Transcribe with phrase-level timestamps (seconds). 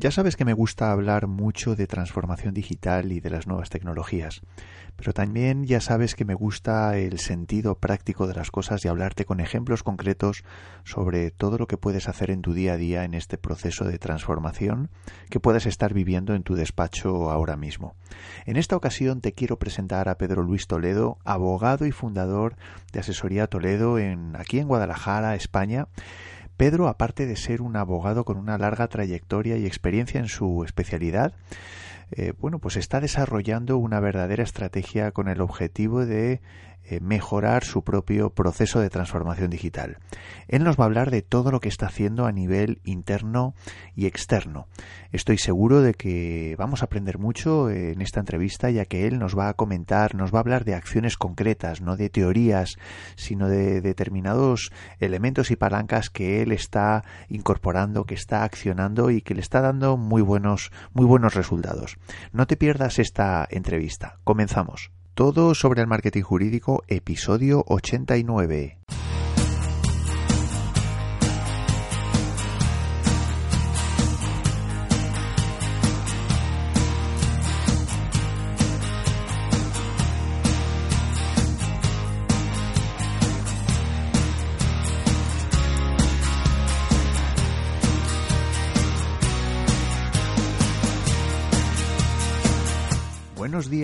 [0.00, 4.42] Ya sabes que me gusta hablar mucho de transformación digital y de las nuevas tecnologías,
[4.94, 9.24] pero también ya sabes que me gusta el sentido práctico de las cosas y hablarte
[9.24, 10.44] con ejemplos concretos
[10.84, 13.98] sobre todo lo que puedes hacer en tu día a día en este proceso de
[13.98, 14.88] transformación
[15.30, 17.96] que puedes estar viviendo en tu despacho ahora mismo.
[18.46, 22.54] En esta ocasión te quiero presentar a Pedro Luis Toledo, abogado y fundador
[22.92, 25.88] de Asesoría Toledo en aquí en Guadalajara, España
[26.58, 31.32] Pedro, aparte de ser un abogado con una larga trayectoria y experiencia en su especialidad,
[32.10, 36.40] eh, bueno, pues está desarrollando una verdadera estrategia con el objetivo de
[37.00, 39.98] mejorar su propio proceso de transformación digital.
[40.48, 43.54] Él nos va a hablar de todo lo que está haciendo a nivel interno
[43.94, 44.66] y externo.
[45.12, 49.38] Estoy seguro de que vamos a aprender mucho en esta entrevista ya que él nos
[49.38, 52.76] va a comentar, nos va a hablar de acciones concretas, no de teorías,
[53.16, 59.34] sino de determinados elementos y palancas que él está incorporando, que está accionando y que
[59.34, 61.96] le está dando muy buenos, muy buenos resultados.
[62.32, 64.18] No te pierdas esta entrevista.
[64.24, 64.97] Comenzamos.
[65.18, 68.78] Todo sobre el marketing jurídico, episodio 89.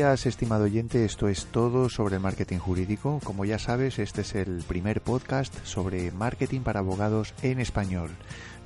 [0.05, 1.07] Días, estimado oyente.
[1.07, 3.21] Esto es todo sobre el marketing jurídico.
[3.25, 8.11] Como ya sabes, este es el primer podcast sobre marketing para abogados en español.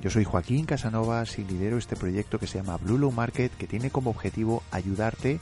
[0.01, 3.67] Yo soy Joaquín Casanovas y lidero este proyecto que se llama Blue Low Market, que
[3.67, 5.39] tiene como objetivo ayudarte,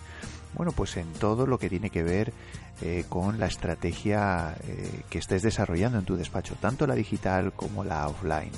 [0.53, 2.31] bueno, pues en todo lo que tiene que ver
[2.81, 7.83] eh, con la estrategia eh, que estés desarrollando en tu despacho, tanto la digital como
[7.83, 8.51] la offline.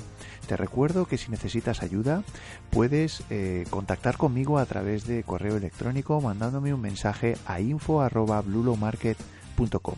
[0.46, 2.22] Te recuerdo que si necesitas ayuda
[2.70, 9.96] puedes eh, contactar conmigo a través de correo electrónico mandándome un mensaje a info@blulomarket.com.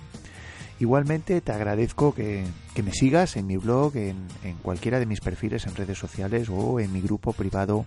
[0.79, 2.45] Igualmente te agradezco que,
[2.83, 4.17] me sigas en mi blog, en,
[4.63, 7.87] cualquiera de mis perfiles en redes sociales o en mi grupo privado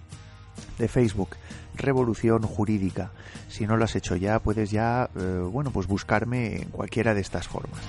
[0.78, 1.30] de Facebook,
[1.76, 3.12] Revolución Jurídica.
[3.48, 7.22] Si no lo has hecho ya, puedes ya, eh, bueno, pues buscarme en cualquiera de
[7.22, 7.80] estas formas.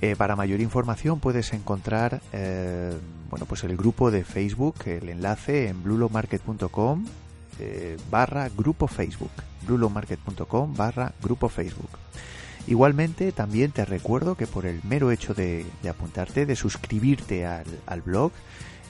[0.00, 2.92] Eh, para mayor información puedes encontrar eh,
[3.30, 7.06] bueno, pues el grupo de Facebook, el enlace en blulomarket.com
[8.10, 9.30] barra grupo Facebook.
[9.66, 11.90] blulomarket.com barra grupo Facebook.
[12.66, 18.32] Igualmente, también te recuerdo que por el mero hecho de, apuntarte, de suscribirte al blog,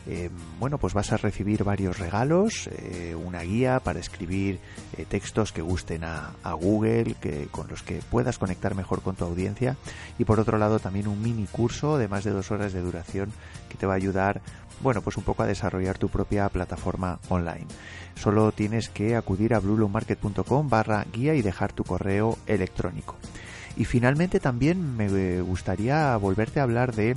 [0.06, 0.28] eh,
[0.60, 4.60] bueno, pues vas a recibir varios regalos, eh, una guía para escribir
[4.98, 9.25] eh, textos que gusten a, Google, que, con los que puedas conectar mejor con tu
[9.25, 9.76] audiencia
[10.19, 13.32] y por otro lado también un mini curso de más de dos horas de duración
[13.69, 14.43] que te va a ayudar,
[14.82, 17.66] bueno, pues un poco a desarrollar tu propia plataforma online.
[18.14, 23.16] Solo tienes que acudir a bluelomarket.com barra guía y dejar tu correo electrónico.
[23.76, 27.16] Y finalmente también me gustaría volverte a hablar de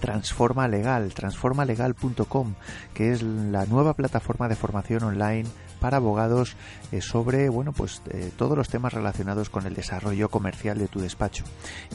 [0.00, 2.54] Transforma Legal, transformalegal.com,
[2.94, 5.46] que es la nueva plataforma de formación online
[5.80, 6.56] para abogados
[6.92, 11.00] eh, sobre bueno pues eh, todos los temas relacionados con el desarrollo comercial de tu
[11.00, 11.44] despacho.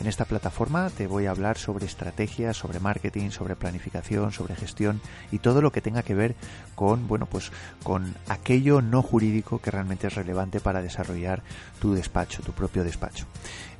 [0.01, 4.99] En esta plataforma te voy a hablar sobre estrategias, sobre marketing, sobre planificación, sobre gestión
[5.31, 6.35] y todo lo que tenga que ver
[6.73, 7.51] con bueno pues
[7.83, 11.43] con aquello no jurídico que realmente es relevante para desarrollar
[11.79, 13.25] tu despacho, tu propio despacho.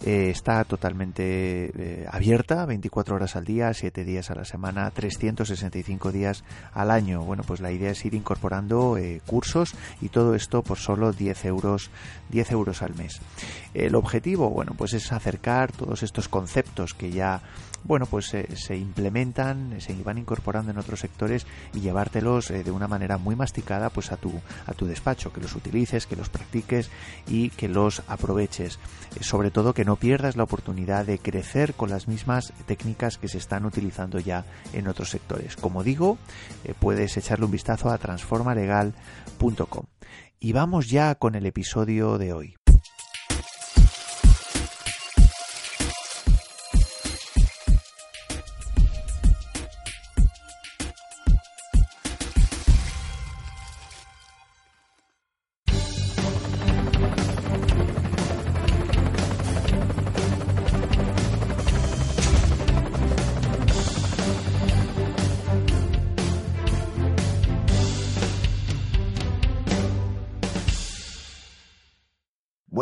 [0.06, 6.44] Eh, está totalmente abierta 24 horas al día, 7 días a la semana, 365 días
[6.74, 7.22] al año.
[7.24, 11.90] Bueno, pues la idea es ir incorporando cursos y todo esto por solo 10 euros,
[12.30, 13.20] 10 euros al mes.
[13.74, 17.42] El objetivo, bueno, pues es acercar todos estos conceptos que ya
[17.85, 22.88] bueno, pues se implementan, se van incorporando en otros sectores y llevártelos eh, de una
[22.88, 24.31] manera muy masticada pues a tu,
[24.66, 26.90] a tu despacho, que los utilices, que los practiques
[27.28, 28.79] y que los aproveches.
[29.16, 33.28] Eh, sobre todo que no pierdas la oportunidad de crecer con las mismas técnicas que
[33.28, 35.56] se están utilizando ya en otros sectores.
[35.56, 36.18] Como digo,
[36.63, 39.86] eh, puedes echarle un vistazo a transformalegal.com.
[40.39, 42.56] Y vamos ya con el episodio de hoy.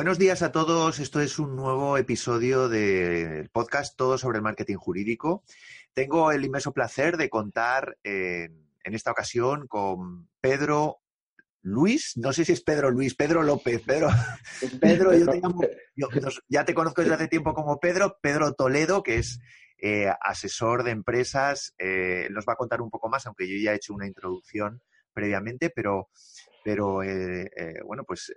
[0.04, 1.00] Buenos días a todos.
[1.00, 5.46] Esto es un nuevo episodio del podcast Todo sobre el marketing jurídico.
[5.94, 10.98] Tengo el inmenso placer de contar en, en esta ocasión con Pedro
[11.62, 14.10] Luis, no sé si es Pedro Luis, Pedro López, Pedro,
[14.82, 15.62] Pedro, yo te llamo,
[16.50, 19.40] ya te conozco desde hace tiempo como Pedro, Pedro Toledo, que es
[19.78, 23.72] eh, asesor de empresas, eh, nos va a contar un poco más, aunque yo ya
[23.72, 24.82] he hecho una introducción
[25.14, 26.10] previamente, pero,
[26.62, 27.50] pero eh,
[27.86, 28.34] bueno, pues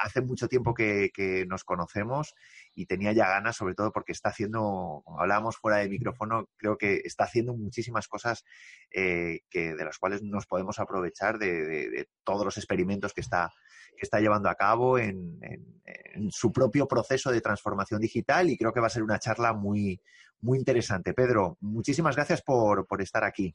[0.00, 1.10] hace mucho tiempo que,
[1.46, 2.34] nos conocemos
[2.74, 6.76] y tenía ya ganas, sobre todo porque está haciendo, como hablábamos fuera de micrófono, creo
[6.76, 8.44] que está haciendo muchísimas cosas
[8.90, 13.52] eh, que, de las cuales nos podemos aprovechar de, todos los experimentos que está,
[13.96, 15.38] que está llevando a cabo en,
[16.30, 20.00] su propio proceso de transformación digital y creo que va a ser una charla muy,
[20.40, 21.14] muy interesante.
[21.14, 23.54] Pedro, muchísimas gracias por estar aquí.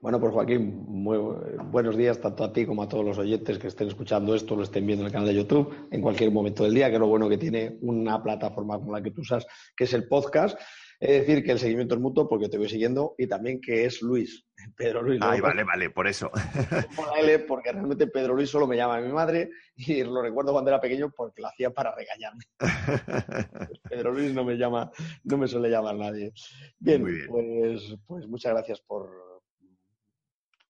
[0.00, 1.18] Bueno, pues Joaquín, muy
[1.66, 4.62] buenos días tanto a ti como a todos los oyentes que estén escuchando esto, lo
[4.62, 7.06] estén viendo en el canal de YouTube en cualquier momento del día, que es lo
[7.06, 10.58] bueno que tiene una plataforma como la que tú usas, que es el podcast.
[10.98, 14.00] Es decir, que el seguimiento es mutuo porque te voy siguiendo y también que es
[14.00, 15.20] Luis, Pedro Luis.
[15.22, 16.30] Ay, vale, vale, por eso.
[17.46, 21.12] porque realmente Pedro Luis solo me llama mi madre y lo recuerdo cuando era pequeño
[21.14, 22.44] porque lo hacía para regañarme.
[23.90, 24.90] Pedro Luis no me llama,
[25.24, 26.32] no me suele llamar nadie.
[26.78, 27.26] Bien, bien.
[27.28, 29.29] Pues, pues muchas gracias por,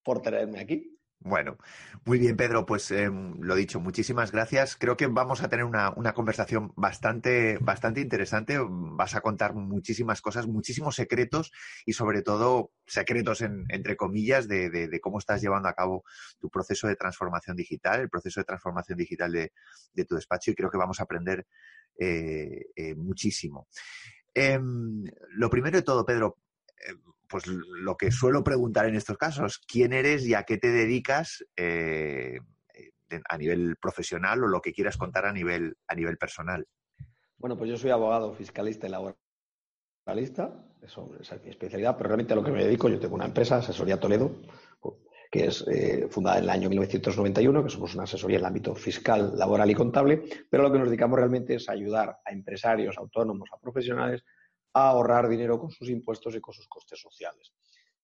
[0.03, 0.97] por traerme aquí.
[1.23, 1.57] Bueno,
[2.03, 2.65] muy bien, Pedro.
[2.65, 4.75] Pues em, lo dicho, muchísimas gracias.
[4.75, 8.57] Creo que vamos a tener una, conversación bastante, bastante interesante.
[8.59, 11.51] Vas a contar muchísimas cosas, muchísimos secretos
[11.85, 16.03] y sobre todo secretos entre comillas de, cómo estás llevando a cabo
[16.39, 20.71] tu proceso de transformación digital, el proceso de transformación digital de, tu despacho y creo
[20.71, 21.45] que vamos a aprender
[21.99, 23.67] eh, eh, muchísimo.
[24.33, 25.03] Em,
[25.35, 26.37] lo primero de todo, Pedro,
[26.87, 26.97] em,
[27.31, 31.43] pues lo que suelo preguntar en estos casos, ¿quién eres y a qué te dedicas
[31.55, 32.39] eh,
[33.29, 36.67] a nivel profesional o lo que quieras contar a nivel, a nivel personal?
[37.37, 42.35] Bueno, pues yo soy abogado fiscalista y laboralista, eso es mi especialidad, pero realmente a
[42.35, 44.41] lo que me dedico, yo tengo una empresa, Asesoría Toledo,
[45.31, 48.75] que es eh, fundada en el año 1991, que somos una asesoría en el ámbito
[48.75, 53.49] fiscal, laboral y contable, pero lo que nos dedicamos realmente es ayudar a empresarios, autónomos,
[53.53, 54.23] a profesionales
[54.73, 57.53] a ahorrar dinero con sus impuestos y con sus costes sociales.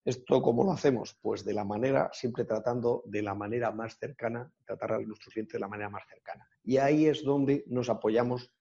[0.04, 1.18] ¿Esto cómo lo hacemos?
[1.22, 5.54] Pues de la manera, siempre tratando de la manera más cercana, tratar a nuestros clientes
[5.54, 6.48] de la manera más cercana.
[6.64, 8.54] Y ahí es donde nos apoyamos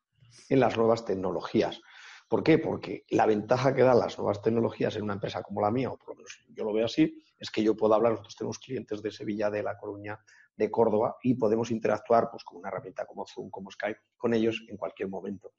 [0.49, 1.81] en las nuevas tecnologías.
[2.29, 2.59] ¿Por qué?
[2.59, 5.97] Porque la ventaja que dan las nuevas tecnologías en una empresa como la mía, o
[5.97, 9.03] por lo menos yo lo veo así, es que yo puedo hablar, nosotros tenemos clientes
[9.03, 10.19] de Sevilla, de La Coruña,
[10.57, 14.65] de Córdoba y podemos interactuar pues, con una herramienta como Zoom, como Skype, con ellos
[14.69, 15.53] en cualquier momento.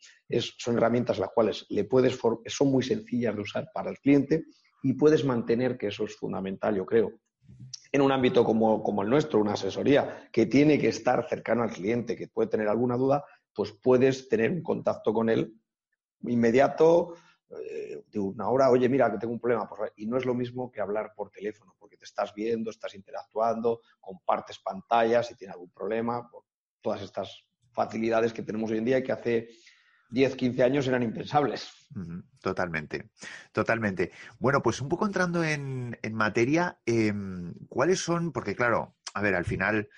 [0.58, 4.46] son herramientas las cuales le puedes son muy sencillas de usar para el cliente
[4.84, 7.20] y puedes mantener, que eso es fundamental, yo creo,
[7.92, 11.72] en un ámbito como, como el nuestro, una asesoría que tiene que estar cercano al
[11.72, 15.54] cliente, que puede tener alguna duda, pues puedes tener un contacto con él
[16.22, 17.14] inmediato,
[17.50, 19.68] eh, de una hora, oye, mira, que tengo un problema.
[19.68, 22.94] Pues, y no es lo mismo que hablar por teléfono, porque te estás viendo, estás
[22.96, 26.44] interactuando, compartes pantallas, si tienes algún problema, por
[26.82, 29.50] todas estas facilidades que tenemos hoy en día y que hace
[30.10, 31.70] 10, 15 años eran impensables.
[32.42, 33.12] Totalmente,
[33.52, 34.12] totalmente.
[34.40, 38.32] Bueno, pues un poco entrando en, materia, em, ¿cuáles son?
[38.32, 39.90] Porque claro, a ver, al final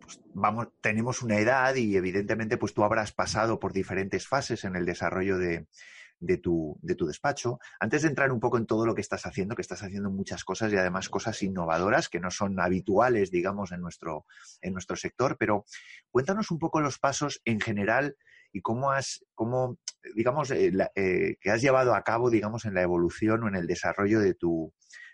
[0.00, 4.76] pues, vamos, tenemos una edad y evidentemente pues tú habrás pasado por diferentes fases en
[4.76, 5.66] el desarrollo de,
[6.24, 7.58] de tu, de tu despacho.
[7.78, 10.44] Antes de entrar un poco en todo lo que estás haciendo, que estás haciendo muchas
[10.44, 14.26] cosas y además cosas innovadoras que no son habituales, digamos, en nuestro,
[14.60, 15.64] en nuestro sector, pero
[16.10, 18.16] cuéntanos un poco los pasos en general
[18.52, 19.78] y cómo has, cómo,
[20.14, 23.66] digamos, eh, eh, que has llevado a cabo, digamos, en la evolución o en el
[23.66, 24.72] desarrollo de tu,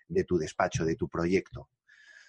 [0.09, 1.69] de tu despacho, de tu proyecto.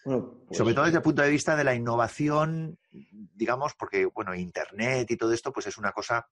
[0.04, 5.12] Pues Sobre todo desde el punto de vista de la innovación, digamos, porque, bueno, Internet
[5.12, 6.28] y todo esto, pues es una cosa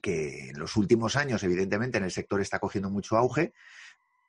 [0.00, 3.52] que en los últimos años, evidentemente, en el sector está cogiendo mucho auge,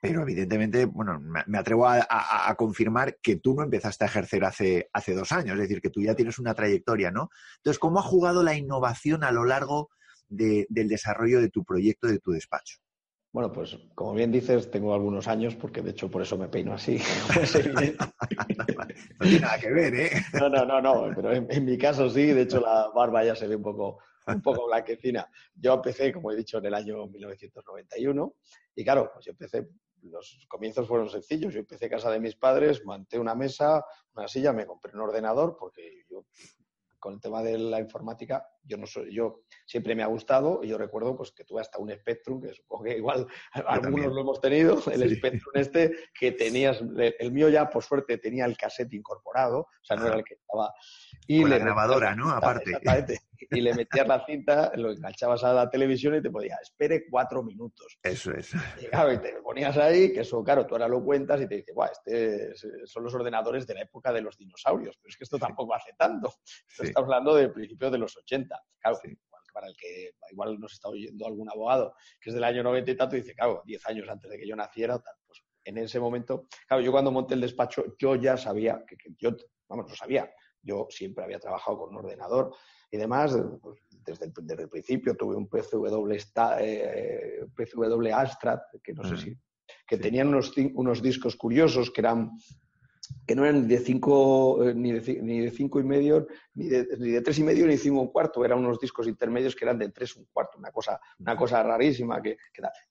[0.00, 5.14] pero evidentemente, bueno, me atrevo a, confirmar que tú no empezaste a ejercer hace, hace
[5.14, 7.30] dos años, es decir, que tú ya tienes una trayectoria, ¿no?
[7.56, 9.88] Entonces, ¿cómo ha jugado la innovación a lo largo
[10.28, 12.76] del desarrollo de tu proyecto, de tu despacho?
[13.34, 16.74] Bueno, pues como bien dices, tengo algunos años, porque de hecho por eso me peino
[16.74, 16.98] así.
[17.34, 20.10] no tiene nada que ver, ¿eh?
[20.34, 23.48] No, no, no, no, pero en, mi caso sí, de hecho la barba ya se
[23.48, 25.28] ve un poco, un poco blanquecina.
[25.54, 28.34] Yo empecé, como he dicho, en el año 1991
[28.76, 29.68] y claro, pues yo empecé,
[30.02, 31.52] los comienzos fueron sencillos.
[31.52, 35.00] Yo empecé en casa de mis padres, monté una mesa, una silla, me compré un
[35.00, 36.26] ordenador porque yo
[37.04, 40.68] con el tema de la informática Yo no soy, yo siempre me ha gustado y
[40.68, 43.26] yo recuerdo pues que tuve hasta un Spectrum, que supongo que igual
[43.66, 48.46] algunos lo hemos tenido, el Spectrum este, que tenías, el mío ya por suerte tenía
[48.46, 50.72] el cassette incorporado, o sea, no era el que estaba...
[51.26, 52.30] Y la grabadora, ¿no?
[52.30, 52.72] Aparte.
[53.50, 57.42] Y le metías la cinta, lo enganchabas a la televisión y te podía, espere cuatro
[57.42, 57.98] minutos.
[58.02, 58.52] Eso es.
[58.80, 61.56] Y claro, y te ponías ahí, que eso, claro, tú ahora lo cuentas y te
[61.56, 62.54] dices, guau, este
[62.86, 65.92] son los ordenadores de la época de los dinosaurios, pero es que esto tampoco hace
[65.96, 66.32] tanto.
[66.68, 68.60] Estamos hablando del principio de los 80.
[68.80, 68.98] Claro,
[69.54, 72.96] para el que igual nos está oyendo algún abogado que es del año 90 y
[72.96, 76.48] tanto, dice, claro, 10 años antes de que yo naciera, tal, pues en ese momento,
[76.66, 79.30] claro, yo cuando monté el despacho, yo ya sabía, que, yo,
[79.68, 82.54] vamos, lo sabía, yo siempre había trabajado con un ordenador
[82.94, 86.12] y demás, pues, desde, el, principio tuve un PCW,
[86.60, 89.36] eh, PCW Astra, que no sé si,
[89.84, 92.30] que tenían unos, unos discos curiosos que eran
[93.26, 96.86] que no eran de cinco, eh, ni, de, ni de cinco y medio, ni de,
[96.98, 98.44] ni de tres y medio, ni cinco y un cuarto.
[98.44, 101.64] Eran unos discos intermedios que eran de tres y un cuarto, una cosa, una cosa
[101.64, 102.22] rarísima.
[102.22, 102.36] Que,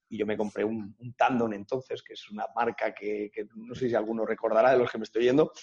[0.09, 3.73] Y yo me compré un, un, Tandon entonces, que es una marca que, que, no
[3.73, 5.53] sé si alguno recordará de los que me estoy yendo.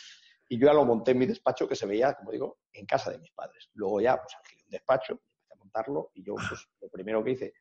[0.52, 3.12] Y yo ya lo monté en mi despacho, que se veía, como digo, en casa
[3.12, 3.70] de mis padres.
[3.74, 7.30] Luego ya, pues alquilé un despacho, empecé a montarlo, y yo, pues, lo primero que
[7.30, 7.54] hice,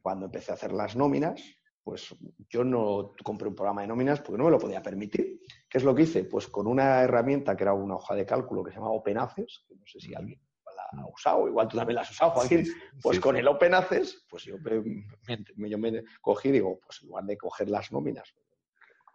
[0.00, 1.40] cuando empecé a hacer las nóminas,
[1.84, 2.14] pues
[2.48, 5.40] yo no compré un programa de nóminas porque no me lo podía permitir.
[5.68, 6.24] ¿Qué es lo que hice?
[6.24, 9.76] Pues con una herramienta que era una hoja de cálculo que se llama OpenAccess, que
[9.76, 10.40] no sé si alguien
[10.74, 12.66] la ha usado, igual tú también la has usado, Joaquín,
[13.00, 17.36] pues con el OpenAccess, pues yo me, yo me cogí, digo, pues en lugar de
[17.36, 18.34] coger las nóminas,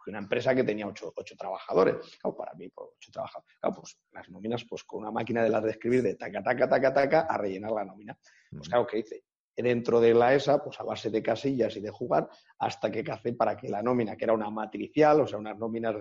[0.09, 4.29] una empresa que tenía ocho, trabajadores, claro, para mí, pues ocho trabajadores, claro, pues las
[4.29, 7.37] nóminas, pues con una máquina de las de escribir de taca, taca, taca, taca, a
[7.37, 8.17] rellenar la nómina.
[8.51, 9.23] Pues claro, ¿qué hice?
[9.63, 13.33] dentro de la ESA, pues a base de casillas y de jugar, hasta que cacé
[13.33, 15.95] para que la nómina, que era una matricial, o sea, unas nóminas,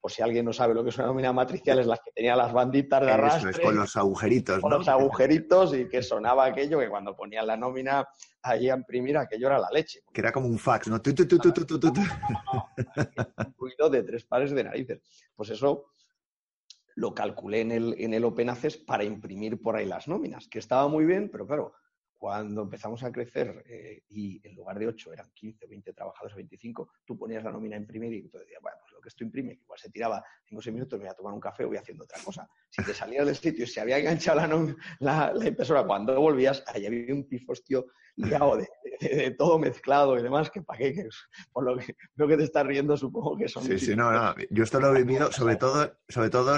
[0.00, 2.34] pues si alguien no sabe lo que es una nómina matricial, es las que tenía
[2.34, 3.62] las banditas de arrastre.
[3.62, 8.08] con los agujeritos, Con los agujeritos y que sonaba aquello que cuando ponían la nómina
[8.42, 10.00] allí a imprimir, aquello era la leche.
[10.12, 11.02] Que era como un fax, ¿no?
[11.02, 11.16] Tu, un
[13.58, 15.02] ruido de tres pares de narices.
[15.34, 15.92] Pues eso
[16.96, 20.58] lo calculé en el, en el Open Access para imprimir por ahí las nóminas, que
[20.58, 21.74] estaba muy bien, pero claro,
[22.20, 26.90] cuando empezamos a crecer eh, y en lugar de 8 eran 15, 20 trabajadores, 25,
[27.06, 29.54] tú ponías la nómina a imprimir y tú decías, bueno, pues lo que esto imprime,
[29.54, 31.78] igual se tiraba 5 o 6 minutos, me voy a tomar un café o voy
[31.78, 32.46] haciendo otra cosa.
[32.68, 34.38] Si te salías del sitio y se había enganchado
[34.98, 37.86] la, la, impresora, cuando volvías, ahí había un pifostio
[38.16, 38.68] liado de,
[39.00, 41.08] de, todo mezclado y demás, que para qué, que
[41.52, 43.64] por lo que veo que te estás riendo, supongo que son...
[43.64, 46.56] Sí, sí, no, no, yo esto lo he vivido, sobre todo, sobre todo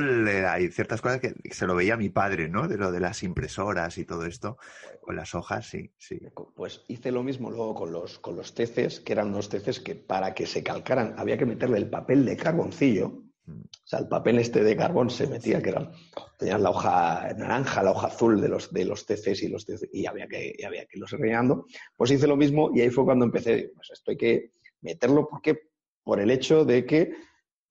[0.49, 2.69] hay ciertas cosas que se lo veía mi padre, ¿no?
[2.69, 4.57] De lo de las impresoras y todo esto,
[5.01, 6.21] con las hojas, sí, sí.
[6.55, 9.95] Pues hice lo mismo luego con los, con los teces, que eran unos teces que
[9.95, 14.39] para que se calcaran había que meterle el papel de carboncillo, o sea, el papel
[14.39, 15.91] este de carbón se metía, que era,
[16.39, 20.07] tenías la hoja naranja, la hoja azul de los, de los TCs y los y
[20.07, 21.67] había que, y había que irlos rellenando.
[21.97, 25.71] Pues hice lo mismo y ahí fue cuando empecé, pues esto hay que meterlo, porque
[26.05, 27.13] Por el hecho de que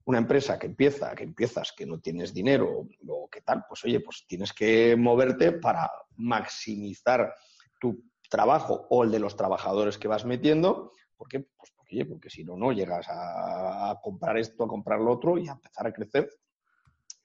[0.06, 4.00] una empresa que empieza, que empiezas, que no tienes dinero o que tal, pues oye,
[4.00, 7.34] pues tienes que moverte para maximizar
[7.80, 11.72] tu trabajo o el de los trabajadores que vas metiendo, porque pues
[12.08, 15.88] porque si no, no llegas a, comprar esto, a comprar lo otro y a empezar
[15.88, 16.30] a crecer.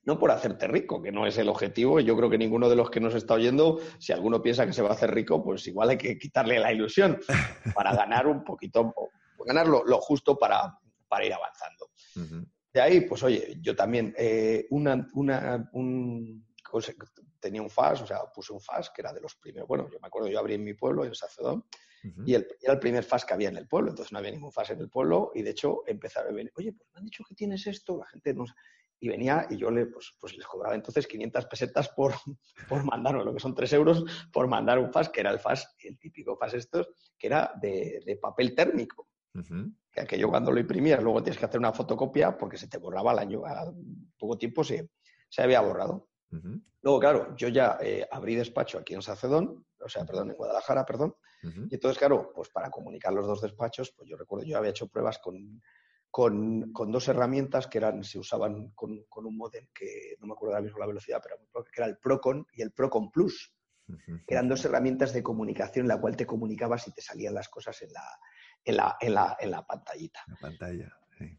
[0.03, 1.99] No por hacerte rico, que no es el objetivo.
[2.01, 4.83] Yo creo que ninguno de los que nos está oyendo, si alguno piensa que se
[4.83, 7.19] va a hacer rico, pues igual hay que quitarle la ilusión
[7.75, 8.95] para ganar un poquito,
[9.45, 10.79] ganar lo, justo para,
[11.25, 11.91] ir avanzando.
[12.73, 16.47] De ahí, pues oye, yo también, eh, una, una, un,
[17.47, 19.69] tenía un FAS, o sea, puse un FAS que era de los primeros.
[19.69, 21.65] Bueno, yo me acuerdo, yo abrí en mi pueblo, en Sacedón,
[22.25, 24.53] y el, era el primer FAS que había en el pueblo, entonces no había ningún
[24.53, 27.25] FAS en el pueblo y de hecho empezaron a venir, oye, pues me han dicho
[27.29, 28.45] que tienes esto, la gente no
[28.99, 32.15] y venía y yo le, pues, pues les cobraba entonces 500 pesetas por,
[32.69, 35.75] por mandar, lo que son 3 euros por mandar un FAS, que era el FAS,
[35.81, 36.89] el típico FAS estos,
[37.19, 39.09] que era de, papel térmico.
[39.93, 43.11] Que aquello cuando lo imprimías, luego tienes que hacer una fotocopia porque se te borraba
[43.11, 43.71] al año, a
[44.19, 44.89] poco tiempo se,
[45.29, 46.09] se había borrado.
[46.83, 50.85] Luego, claro, yo ya eh, abrí despacho aquí en Sacedón, o sea, perdón, en Guadalajara,
[50.85, 51.15] perdón.
[51.43, 54.89] Y entonces, claro, pues para comunicar los dos despachos, pues yo recuerdo, yo había hecho
[54.89, 55.63] pruebas con,
[56.11, 60.33] con, con dos herramientas que eran, se usaban con, con, un modem que no me
[60.33, 63.53] acuerdo ahora mismo la velocidad, pero que era el Procon y el Procon Plus.
[64.27, 67.81] Eran dos herramientas de comunicación en la cual te comunicabas y te salían las cosas
[67.83, 68.03] en la,
[68.65, 70.21] en la, en la, en la pantallita.
[70.27, 70.99] La pantalla.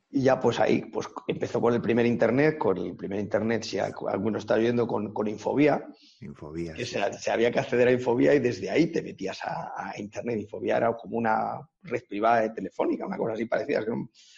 [0.09, 3.77] Y ya pues ahí pues empezó con el primer internet, con el primer internet, si
[3.77, 5.85] alguno está viendo, con, con Infobía.
[6.21, 6.73] Infobía.
[6.73, 10.39] Que se, había que acceder a Infobía y desde ahí te metías a, internet.
[10.39, 13.85] Infobía era como una red privada de telefónica, una cosa así parecía,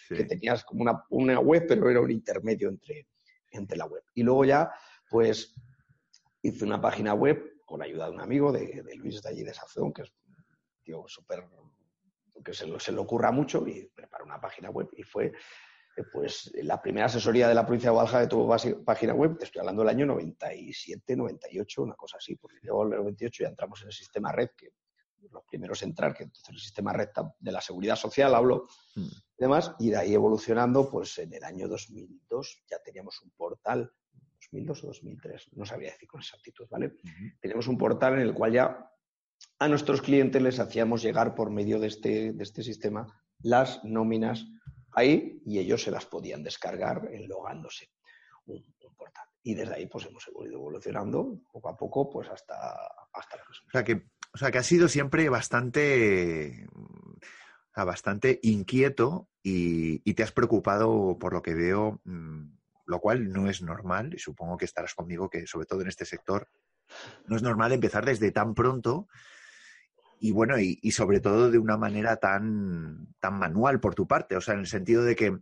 [0.08, 3.06] que, tenías como una, una, web, pero era un intermedio entre,
[3.50, 4.02] entre la web.
[4.14, 4.70] Y luego ya,
[5.08, 5.54] pues
[6.42, 9.92] hice una página web con ayuda de un amigo, de, Luis de allí de Sazón,
[9.92, 10.34] que es un
[10.82, 11.44] tío súper,
[12.42, 15.32] que se, se, le ocurra mucho y prepara una página web y fue
[15.96, 19.44] eh, pues la primera asesoría de la provincia de Guadalajara de tu página web, te
[19.44, 23.48] estoy hablando del año 97, 98, una cosa así, porque luego en el 98 ya
[23.48, 24.72] entramos en el sistema red, que
[25.30, 29.02] los primeros en entrar, que entonces el sistema red de la seguridad social, hablo, mm.
[29.02, 33.92] y demás, y de ahí evolucionando, pues en el año 2002 ya teníamos un portal,
[34.40, 36.94] 2002 o 2003, no sabía decir con exactitud, ¿vale?
[37.40, 38.90] Teníamos un portal en el cual ya
[39.60, 43.06] a nuestros clientes les hacíamos llegar por medio de este, de este sistema
[43.42, 44.46] las nóminas
[44.92, 47.90] ahí y ellos se las podían descargar enlogándose
[48.46, 48.64] un,
[48.96, 49.24] portal.
[49.42, 52.54] Y desde ahí pues hemos ido evolucionando poco a poco pues hasta,
[53.12, 56.66] hasta la O sea que, o sea que ha sido siempre bastante,
[57.76, 62.46] bastante inquieto y, y, te has preocupado por lo que veo, mm,
[62.86, 66.06] lo cual no es normal y supongo que estarás conmigo que sobre todo en este
[66.06, 66.48] sector
[67.26, 69.06] no es normal empezar desde tan pronto
[70.20, 74.40] y bueno, y, sobre todo de una manera tan, tan manual por tu parte, o
[74.42, 75.38] sea, en el sentido de que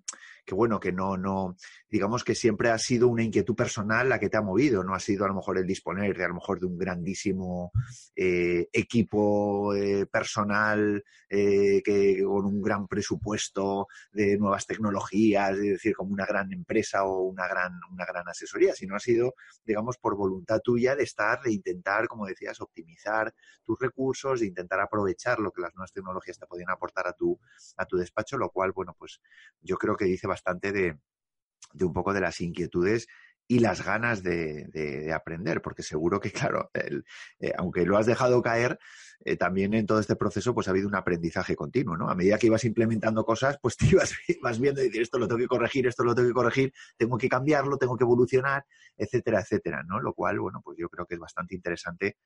[0.49, 1.57] que bueno, que no, no,
[1.91, 4.99] digamos que siempre ha sido una inquietud personal la que te ha movido, no ha
[4.99, 7.71] sido a lo mejor el disponer de a lo mejor de un grandísimo
[8.17, 15.95] eh, equipo eh, personal eh, que, con un gran presupuesto de nuevas tecnologías, es decir,
[15.95, 19.35] como una gran empresa o una gran, una gran asesoría, sino ha sido,
[19.67, 24.81] digamos, por voluntad tuya de estar, de intentar, como decías, optimizar tus recursos, de intentar
[24.81, 27.39] aprovechar lo que las nuevas tecnologías te podían aportar a tu,
[27.77, 29.21] a tu despacho, lo cual, bueno, pues
[29.61, 33.09] yo creo que dice bastante bastante de, un poco de las inquietudes
[33.51, 38.79] y las ganas de, aprender, porque seguro que, claro, eh, aunque lo has dejado caer,
[39.25, 42.09] eh, también en todo este proceso pues ha habido un aprendizaje continuo, ¿no?
[42.09, 45.27] A medida que ibas implementando cosas, pues te ibas, vas viendo y dices, esto lo
[45.27, 48.65] tengo que corregir, esto lo tengo que corregir, tengo que cambiarlo, tengo que evolucionar,
[48.97, 49.99] etcétera, etcétera, ¿no?
[49.99, 52.19] Lo cual, bueno, pues yo creo que es bastante interesante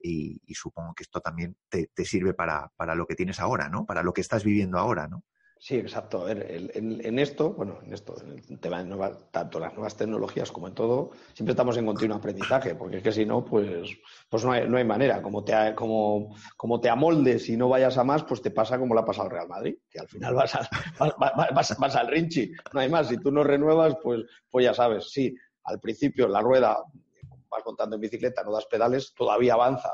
[0.00, 3.86] y, supongo que esto también te, te sirve para, para lo que tienes ahora, ¿no?
[3.86, 5.24] Para lo que estás viviendo ahora, ¿no?
[5.62, 6.22] Sí, exacto.
[6.22, 10.50] A ver, en, esto, bueno, en esto, en el tema de tanto las nuevas tecnologías
[10.50, 13.90] como en todo, siempre estamos en continuo aprendizaje, porque es que si no, pues,
[14.30, 15.20] pues no, hay, no hay manera.
[15.20, 18.94] Como te, como, como te amoldes y no vayas a más, pues te pasa como
[18.94, 20.58] le ha pasado al Real Madrid, que al final vas,
[21.18, 22.52] vas, vas, al Rinchi.
[22.72, 23.08] No hay más.
[23.08, 26.78] Si tú no renuevas, pues, pues ya sabes, sí, al principio la rueda,
[27.50, 29.92] vas montando en bicicleta, no das pedales, todavía avanza.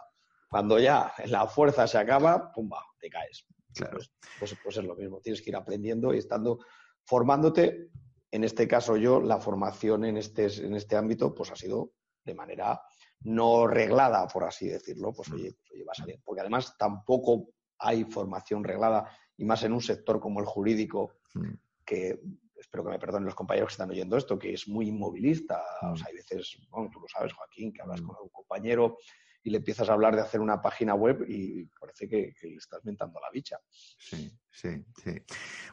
[0.48, 3.44] Cuando ya la fuerza se acaba, pumba, te caes.
[3.90, 6.60] Pues, pues, pues, es lo mismo, tienes que ir aprendiendo y estando
[7.04, 7.90] formándote.
[8.30, 11.92] En este caso yo, la formación en este, en este ámbito pues ha sido
[12.24, 12.80] de manera
[13.20, 16.20] no reglada, por así decirlo, pues oye, pues, oye, va a salir.
[16.24, 21.52] Porque además tampoco hay formación reglada, y más en un sector como el jurídico, mm.
[21.84, 22.20] que
[22.58, 25.62] espero que me perdonen los compañeros que están oyendo esto, que es muy inmovilista.
[25.82, 28.06] O sea, hay veces, bueno, tú lo sabes, Joaquín, que hablas mm.
[28.06, 28.98] con un compañero
[29.46, 32.84] y le empiezas a hablar de hacer una página web y parece que, le estás
[32.84, 33.56] mentando la bicha.
[33.70, 35.22] Sí, sí, sí.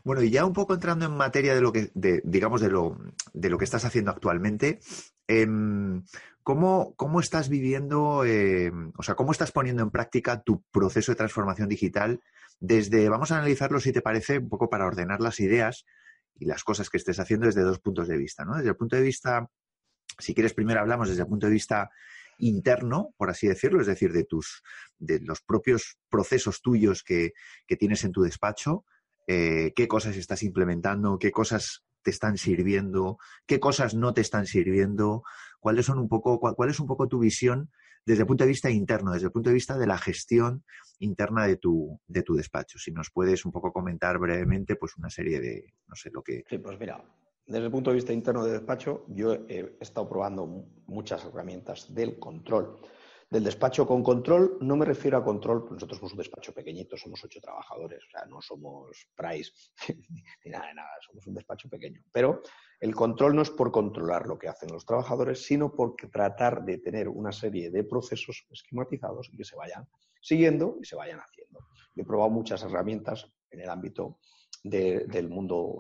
[0.03, 1.89] Bueno, y ya un poco entrando en materia de lo que,
[2.23, 2.95] digamos, de lo,
[3.33, 4.79] de lo que estás haciendo actualmente,
[5.25, 6.03] em,
[6.43, 11.67] ¿cómo, estás viviendo, em, o sea, cómo estás poniendo en práctica tu proceso de transformación
[11.67, 12.21] digital
[12.59, 15.83] desde, vamos a analizarlo si te parece, un poco para ordenar las ideas
[16.36, 18.55] y las cosas que estés haciendo desde dos puntos de vista, ¿no?
[18.55, 19.49] Desde el punto de vista,
[20.19, 21.89] si quieres, primero hablamos desde el punto de vista
[22.38, 24.63] interno, por así decirlo, es decir, de tus,
[24.98, 27.34] de los propios procesos tuyos que,
[27.80, 28.86] tienes en tu despacho,
[29.28, 33.17] eh, qué cosas estás implementando, qué cosas te están sirviendo,
[33.48, 35.24] qué cosas no te están sirviendo,
[35.60, 37.72] cuáles son un poco, cuál, es un poco tu visión
[38.06, 40.65] desde el punto de vista interno, desde el punto de vista de la gestión
[41.00, 42.78] interna de tu, de tu despacho.
[42.78, 46.43] Si nos puedes un poco comentar brevemente, pues una serie de, no sé, lo que...
[46.50, 47.02] Sí, pues mira,
[47.45, 52.17] desde el punto de vista interno de despacho, yo he estado probando muchas herramientas del
[52.19, 52.79] control.
[53.29, 57.23] Del despacho con control, no me refiero a control, nosotros somos un despacho pequeñito, somos
[57.23, 59.51] ocho trabajadores, o sea, no somos Price
[60.45, 61.99] ni nada de nada, somos un despacho pequeño.
[62.12, 62.43] Pero
[62.79, 66.77] el control no es por controlar lo que hacen los trabajadores, sino por tratar de
[66.77, 69.88] tener una serie de procesos esquematizados y que se vayan
[70.21, 71.60] siguiendo y se vayan haciendo.
[71.95, 74.19] Yo he probado muchas herramientas en el ámbito
[74.63, 75.80] del mundo,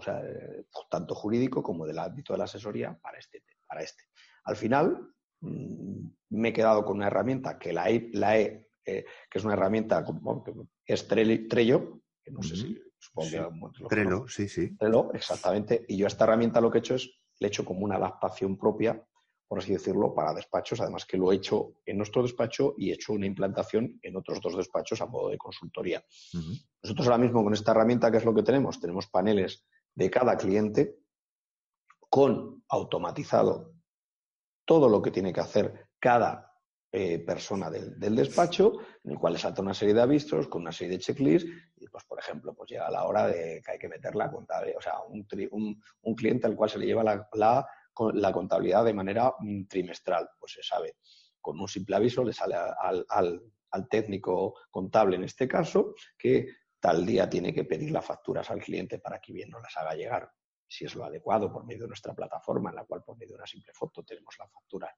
[0.89, 3.43] tanto jurídico como del ámbito de la asesoría para este.
[3.67, 4.03] Para este.
[4.43, 9.05] Al final, mm, me he quedado con una herramienta que la he, la he eh,
[9.29, 10.43] que es una herramienta como,
[10.85, 13.29] es Trello, que no sé si supongo
[13.71, 14.75] que Trello, sí, sí.
[14.75, 15.85] Trello, exactamente.
[15.87, 17.95] Y yo a esta herramienta lo que he hecho es, le he hecho como una
[17.95, 19.01] adaptación propia
[19.53, 22.95] por así decirlo, para despachos, además que lo he hecho en nuestro despacho y he
[22.95, 26.03] hecho una implantación en otros dos despachos a modo de consultoría.
[26.81, 28.79] Nosotros ahora mismo con esta herramienta, ¿qué es lo que tenemos?
[28.79, 29.63] Tenemos paneles
[29.93, 30.95] de cada cliente
[32.09, 33.75] con automatizado
[34.65, 36.51] todo lo que tiene que hacer cada
[36.91, 40.71] eh, persona del, despacho, en el cual le salta una serie de avisos con una
[40.71, 43.87] serie de checklists y, pues, por ejemplo, pues llega la hora de que hay que
[43.87, 45.27] meter la contabilidad, o sea, un,
[46.01, 50.53] un, cliente al cual se le lleva la, la, contabilidad de manera mm, trimestral, pues
[50.53, 50.97] se sabe.
[51.39, 56.47] Con un simple aviso le sale al, al técnico contable, en este caso, que
[56.79, 59.95] tal día tiene que pedir las facturas al cliente para que bien nos las haga
[59.95, 60.31] llegar
[60.73, 63.37] si es lo adecuado por medio de nuestra plataforma, en la cual por medio de
[63.37, 64.93] una simple foto tenemos la factura.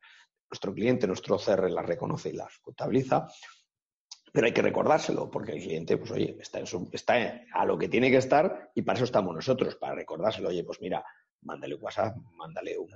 [0.49, 3.27] Nuestro cliente, nuestro CR las reconoce y las contabiliza,
[4.31, 7.89] pero hay que recordárselo, porque el cliente, pues oye, está, en está a lo que
[7.89, 10.49] tiene que estar y para eso estamos nosotros, para recordárselo.
[10.49, 11.03] Oye, pues mira,
[11.45, 12.89] mándale un WhatsApp, mándale un,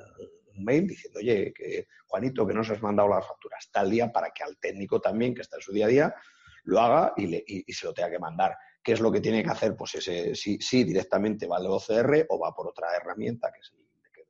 [0.62, 4.44] mail diciendo, oye, que Juanito, que nos has mandado las facturas tal día para que
[4.44, 6.16] al técnico también, que está en su día a día,
[6.66, 8.58] lo haga y se lo tenga que mandar.
[8.84, 9.76] ¿Qué es lo que tiene que hacer?
[9.76, 13.62] Pues ese, sí, directamente va al OCR o va por otra herramienta que,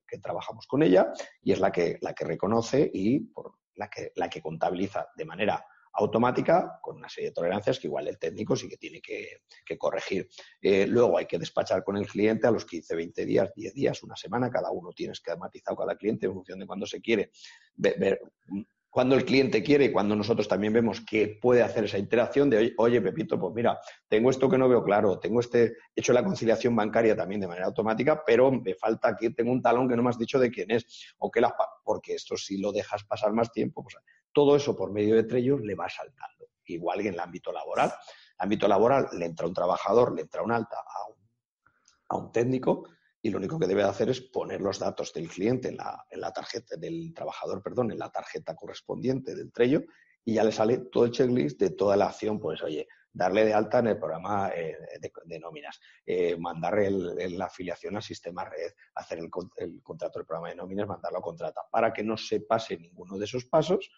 [0.07, 4.11] que, trabajamos con ella y es la que, la que reconoce y por la que,
[4.15, 5.65] la que contabiliza de manera
[5.99, 9.41] automática con una serie de tolerancias que igual el técnico sí que tiene que,
[9.77, 10.27] corregir.
[10.61, 14.03] Eh, luego hay que despachar con el cliente a los 15, 20 días, 10 días,
[14.03, 17.31] una semana, cada uno tiene que matizar cada cliente en función de cuándo se quiere
[17.75, 18.19] ver,
[18.89, 22.73] cuando el cliente quiere y cuando nosotros también vemos que puede hacer esa interacción de,
[22.77, 26.75] oye, Pepito, pues mira, tengo esto que no veo claro, tengo este, hecho la conciliación
[26.75, 30.09] bancaria también de manera automática, pero me falta aquí, tengo un talón que no me
[30.09, 33.51] has dicho de quién es, o que la, porque esto si lo dejas pasar más
[33.51, 33.95] tiempo, pues
[34.31, 36.49] todo eso por medio de Trello le va saltando.
[36.65, 37.89] Igual que en el ámbito laboral.
[37.89, 41.29] En el ámbito laboral le entra un trabajador, le entra un alta a un,
[42.09, 42.83] a un técnico,
[43.21, 46.77] y lo único que debe hacer es poner los datos del cliente en la, tarjeta,
[46.77, 49.83] del trabajador, perdón, en la tarjeta correspondiente del Trello
[50.23, 52.87] y ya le sale todo el checklist de toda la acción, pues oye,
[53.19, 54.77] darle de alta en el programa eh,
[55.25, 60.55] de, nóminas, eh, mandar la afiliación al sistema red, hacer el, contrato del programa de
[60.55, 63.91] nóminas, mandarlo a contrata, para que no se pase ninguno de esos pasos,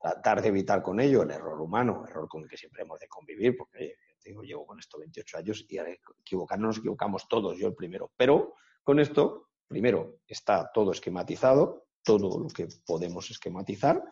[0.00, 3.06] tratar de evitar con ello el error humano, error con el que siempre hemos de
[3.06, 7.74] convivir, porque digo, llevo con esto 28 años y equivocarnos nos equivocamos todos, yo el
[7.74, 8.10] primero.
[8.16, 14.02] Pero con esto, primero, está todo esquematizado, todo lo que podemos esquematizar.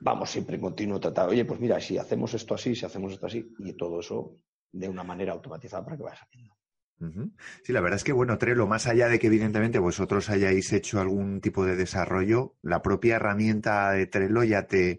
[0.00, 3.26] Vamos siempre en continuo tratar, oye, pues mira, si hacemos esto así, si hacemos esto
[3.26, 4.36] así, y todo eso
[4.72, 6.54] de una manera automatizada para que vaya saliendo.
[7.62, 11.00] Sí, la verdad es que, bueno, Trello, más allá de que evidentemente vosotros hayáis hecho
[11.00, 14.98] algún tipo de desarrollo, la propia herramienta de Trello ya te,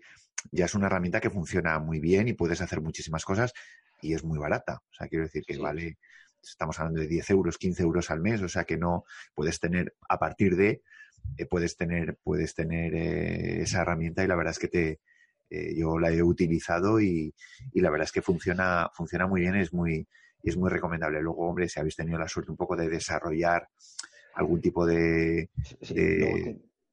[0.51, 3.53] ya es una herramienta que funciona muy bien y puedes hacer muchísimas cosas
[4.01, 4.81] y es muy barata.
[4.89, 5.97] O sea, quiero decir que vale,
[6.41, 9.95] estamos hablando de 10 euros, 15 euros al mes, o sea que no puedes tener
[10.07, 10.81] a partir de,
[11.37, 14.99] eh, puedes tener, puedes tener eh, esa herramienta y la verdad es que te,
[15.49, 17.33] eh, yo la he utilizado y,
[17.73, 20.07] y, la verdad es que funciona, funciona muy bien, es muy,
[20.43, 21.21] es muy recomendable.
[21.21, 23.67] Luego, hombre, si habéis tenido la suerte un poco de desarrollar
[24.35, 25.49] algún tipo de,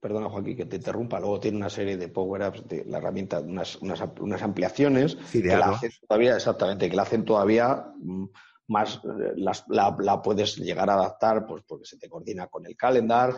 [0.00, 3.76] perdona Joaquín que te interrumpa, luego tiene una serie de power-ups de la herramienta, unas,
[3.76, 8.26] unas, ampliaciones que la hacen todavía, exactamente, que la hacen todavía mm,
[8.68, 13.34] más, eh, la, puedes llegar a adaptar pues porque se te coordina con el calendar,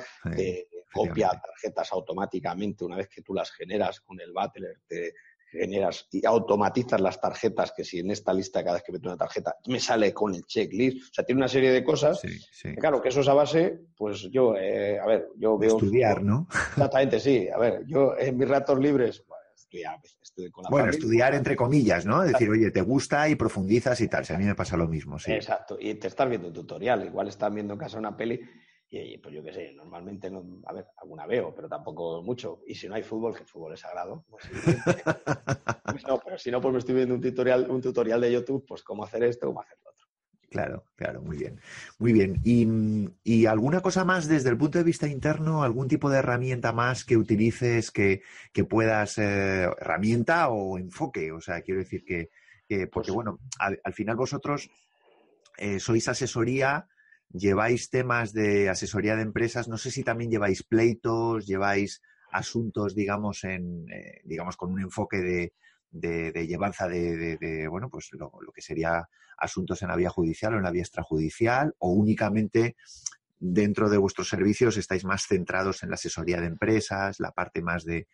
[0.93, 5.15] copia tarjetas automáticamente una vez que tú las generas con el Battler, te
[5.51, 9.17] generas y automatizas las tarjetas, que si en esta lista cada vez que meto una
[9.17, 12.21] tarjeta me sale con el checklist, o sea, tiene una serie de cosas.
[12.79, 15.77] claro, que eso es a base, pues yo, eh, a ver, yo veo...
[15.77, 16.47] Estudiar, ¿no?
[16.71, 17.49] Exactamente, sí.
[17.49, 20.01] A ver, yo en mis ratos libres, bueno, estudiar,
[20.53, 22.23] con la Bueno, estudiar entre comillas, ¿no?
[22.23, 24.25] Es decir, oye, te gusta y profundizas y tal.
[24.25, 25.33] Si a mí me pasa lo mismo, sí.
[25.33, 25.77] Exacto.
[25.81, 28.41] Y te estás viendo tutorial, igual estás viendo en casa una peli
[28.91, 32.61] y pues yo qué sé, normalmente, no, a ver, alguna veo, pero tampoco mucho.
[32.67, 34.45] Y si no hay fútbol, que el fútbol es sagrado, pues,
[35.85, 38.65] pues, no, pero si no, pues me estoy viendo un tutorial, un tutorial de YouTube,
[38.67, 40.07] pues cómo hacer esto, cómo hacer lo otro.
[40.51, 41.61] Claro, claro, muy bien.
[41.99, 42.41] Muy bien.
[42.43, 45.63] ¿Y, alguna cosa más desde el punto de vista interno?
[45.63, 48.23] ¿Algún tipo de herramienta más que utilices que,
[48.55, 51.33] que puedas, eh, herramienta o enfoque?
[51.33, 52.31] O sea, quiero decir que,
[52.69, 54.71] porque pues bueno, al, final vosotros
[55.59, 56.89] eh, sois asesoría
[57.33, 63.45] lleváis temas de asesoría de empresas, no sé si también lleváis pleitos, lleváis asuntos, digamos,
[63.45, 65.53] en, eh, digamos, con un enfoque de,
[65.91, 70.65] de, llevanza de, bueno, pues lo, que sería asuntos en la vía judicial o en
[70.65, 72.77] la vía extrajudicial, o únicamente
[73.39, 77.85] dentro de vuestros servicios estáis más centrados en la asesoría de empresas, la parte más
[77.85, 78.09] de,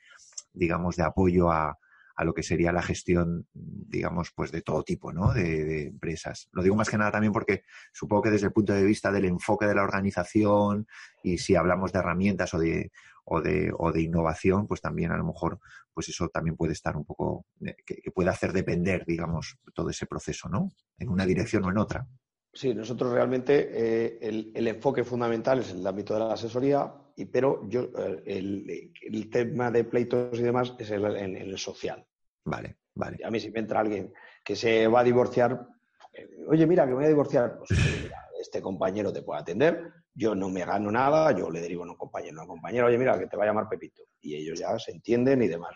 [0.53, 1.79] digamos, de apoyo a,
[2.17, 5.33] a lo que sería la gestión, digamos, pues de todo tipo, ¿no?
[5.33, 6.49] De, empresas.
[6.53, 9.25] Lo digo más que nada también porque supongo que desde el punto de vista del
[9.25, 10.87] enfoque de la organización
[11.23, 12.93] y si hablamos de herramientas o de,
[13.25, 15.59] o de, o de innovación, pues también a lo mejor,
[15.93, 17.47] pues eso también puede estar un poco,
[17.85, 20.71] que, puede hacer depender, digamos, todo ese proceso, ¿no?
[20.99, 22.07] En una dirección o en otra.
[22.55, 24.19] Sí, nosotros realmente eh,
[24.55, 29.73] el, enfoque fundamental es el ámbito de la asesoría, y, pero yo eh, el, tema
[29.73, 32.07] de pleitos y demás es el, en, el social.
[32.45, 33.19] Vale, vale.
[33.25, 34.13] A mí si me entra alguien
[34.45, 35.67] que se va a divorciar,
[36.13, 37.71] eh, oye, mira, que me voy a divorciar, pues
[38.41, 41.97] este compañero te puede atender, yo no me gano nada, yo le derivo a un
[41.97, 44.03] compañero, a un compañero, oye, mira, que te va a llamar Pepito.
[44.21, 45.75] Y ellos ya se entienden y demás.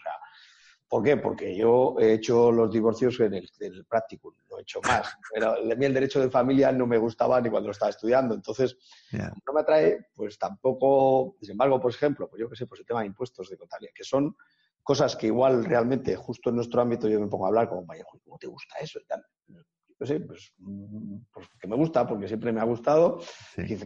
[0.89, 1.19] ¿Por qué?
[1.19, 5.07] Porque yo he hecho los divorcios en el, en practicum, no he hecho más.
[5.35, 8.35] Pero a mí el derecho de familia no me gustaba ni cuando lo estaba estudiando.
[8.35, 8.77] Entonces,
[9.13, 12.87] no me atrae, pues tampoco, sin embargo, por ejemplo, pues yo qué sé, pues el
[12.87, 14.35] tema de impuestos de contabilidad, que son
[14.83, 18.05] cosas que igual realmente, justo en nuestro ámbito, yo me pongo a hablar como, vaya,
[18.25, 18.99] ¿cómo te gusta eso?
[20.01, 23.21] Yo sé, pues, mm, pues, que me gusta, porque siempre me ha gustado.
[23.57, 23.79] Que,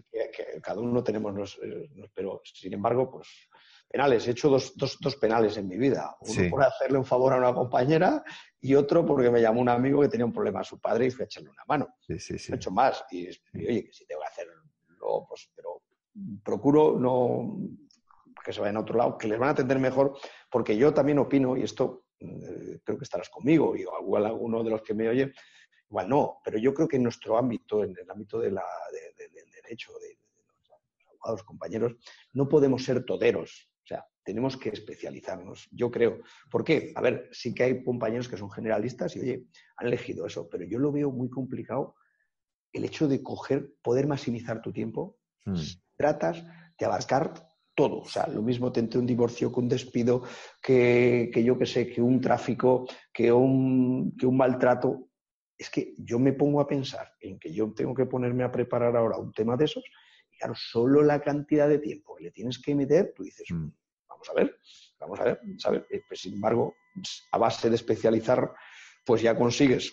[0.63, 3.29] cada uno tenemos los, eh, pero sin embargo, pues
[3.93, 4.27] penales.
[4.27, 6.17] He hecho dos, dos, dos penales en mi vida.
[6.21, 8.25] Uno por hacerle un favor a una compañera
[8.61, 11.11] y otro porque me llamó un amigo que tenía un problema a su padre y
[11.11, 11.95] fui a echarle una mano.
[12.01, 13.05] Sí, sí, He hecho más.
[13.11, 15.83] Y, oye, que si tengo que hacerlo, pues, pero
[16.43, 17.59] procuro no
[18.43, 20.17] que se vayan a otro lado, que les van a atender mejor,
[20.51, 24.71] porque yo también opino, y esto eh, creo que estarás conmigo, y igual alguno de
[24.71, 25.33] los que me oye,
[25.89, 28.65] igual no, pero yo creo que en nuestro ámbito, en el ámbito de la,
[29.17, 30.19] del derecho, de,
[30.59, 31.95] los abogados, compañeros,
[32.33, 33.72] no podemos ser toderos
[34.25, 36.21] tenemos que especializarnos, yo creo.
[36.51, 36.93] ¿Por qué?
[36.95, 40.65] A ver, sí que hay compañeros que son generalistas y, oye, han elegido eso, pero
[40.65, 41.95] yo lo veo muy complicado
[42.73, 45.19] el hecho de coger, poder maximizar tu tiempo.
[45.45, 45.57] Hmm.
[45.97, 46.45] Tratas
[46.79, 47.35] de abarcar
[47.75, 48.01] todo.
[48.01, 50.23] O sea, lo mismo te entre un divorcio que un despido,
[50.63, 55.09] que, yo que sé, que un tráfico, que un, que un maltrato.
[55.59, 58.97] Es que yo me pongo a pensar en que yo tengo que ponerme a preparar
[58.97, 59.85] ahora un tema de esos
[60.31, 63.69] y claro, solo la cantidad de tiempo que le tienes que meter, tú dices, hmm
[64.23, 64.59] vamos a ver,
[65.01, 65.83] vamos a ver, ¿sabes?
[65.91, 66.75] Eh, pues, sin embargo,
[67.33, 68.53] a base de especializar,
[69.05, 69.93] pues ya consigues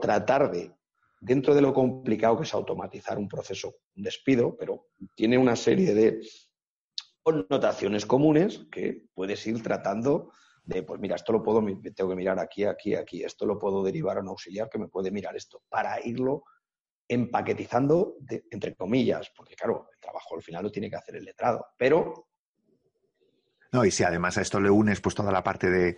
[0.00, 0.72] tratar de,
[1.20, 5.94] dentro de lo complicado que es automatizar un proceso, un despido, pero tiene una serie
[5.94, 6.20] de
[7.22, 10.32] connotaciones comunes que puedes ir tratando
[10.64, 13.82] de, pues mira, esto lo puedo, tengo que mirar aquí, aquí, aquí, esto lo puedo
[13.82, 16.44] derivar a un auxiliar que me puede mirar esto, para irlo
[17.08, 18.16] empaquetizando,
[18.50, 22.28] entre comillas, porque claro, el trabajo al final lo tiene que hacer el letrado, pero
[23.72, 25.96] no, y si además a esto le unes pues toda la parte de,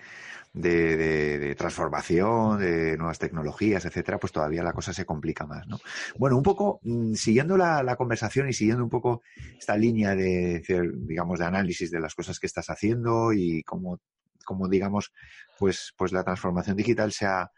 [0.52, 5.78] de, transformación, de nuevas tecnologías, etcétera, pues todavía la cosa se complica más, ¿no?
[6.16, 9.22] Bueno, un poco mm, siguiendo la, conversación y siguiendo un poco
[9.58, 10.62] esta línea de,
[11.06, 13.98] digamos, de análisis de las cosas que estás haciendo y cómo,
[14.68, 15.12] digamos,
[15.58, 17.50] pues, pues la transformación digital se ha,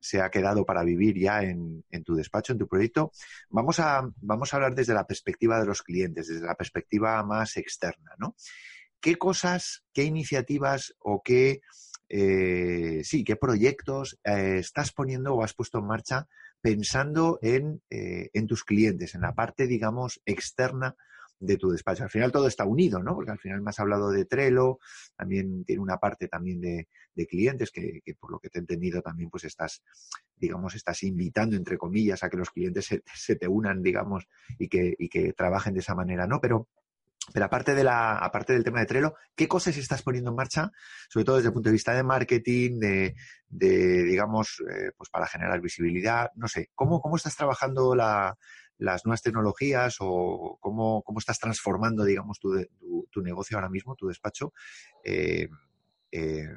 [0.00, 3.12] se ha quedado para vivir ya en, en, tu despacho, en tu proyecto.
[3.50, 7.56] Vamos a, vamos a hablar desde la perspectiva de los clientes, desde la perspectiva más
[7.56, 8.34] externa, ¿no?
[9.00, 11.60] ¿Qué cosas, qué iniciativas o qué,
[12.08, 16.28] eh, sí, qué proyectos eh, estás poniendo o has puesto en marcha
[16.60, 20.94] pensando en, eh, en, tus clientes, en la parte, digamos, externa
[21.38, 22.02] de tu despacho.
[22.02, 23.14] Al final todo está unido, ¿no?
[23.14, 24.78] Porque al final me has hablado de Trello,
[25.16, 26.86] también tiene una parte también de,
[27.28, 29.82] clientes que, por lo que te he entendido también pues estás,
[30.36, 34.26] digamos, estás invitando, entre comillas, a que los clientes se, se te unan, digamos,
[34.58, 36.40] y que, y que trabajen de esa manera, ¿no?
[36.40, 36.68] Pero
[37.32, 40.70] pero aparte, de la, aparte del tema de Trello, ¿qué cosas estás poniendo en marcha,
[41.08, 43.14] sobre todo desde el punto de vista de marketing, de,
[43.48, 46.30] digamos, eh, pues para generar visibilidad?
[46.34, 52.40] No sé, ¿cómo, cómo estás trabajando las nuevas tecnologías o cómo, cómo estás transformando, digamos,
[52.40, 52.66] tu,
[53.10, 54.52] tu, negocio ahora mismo, tu despacho?
[55.04, 55.48] Eh,
[56.10, 56.48] eh,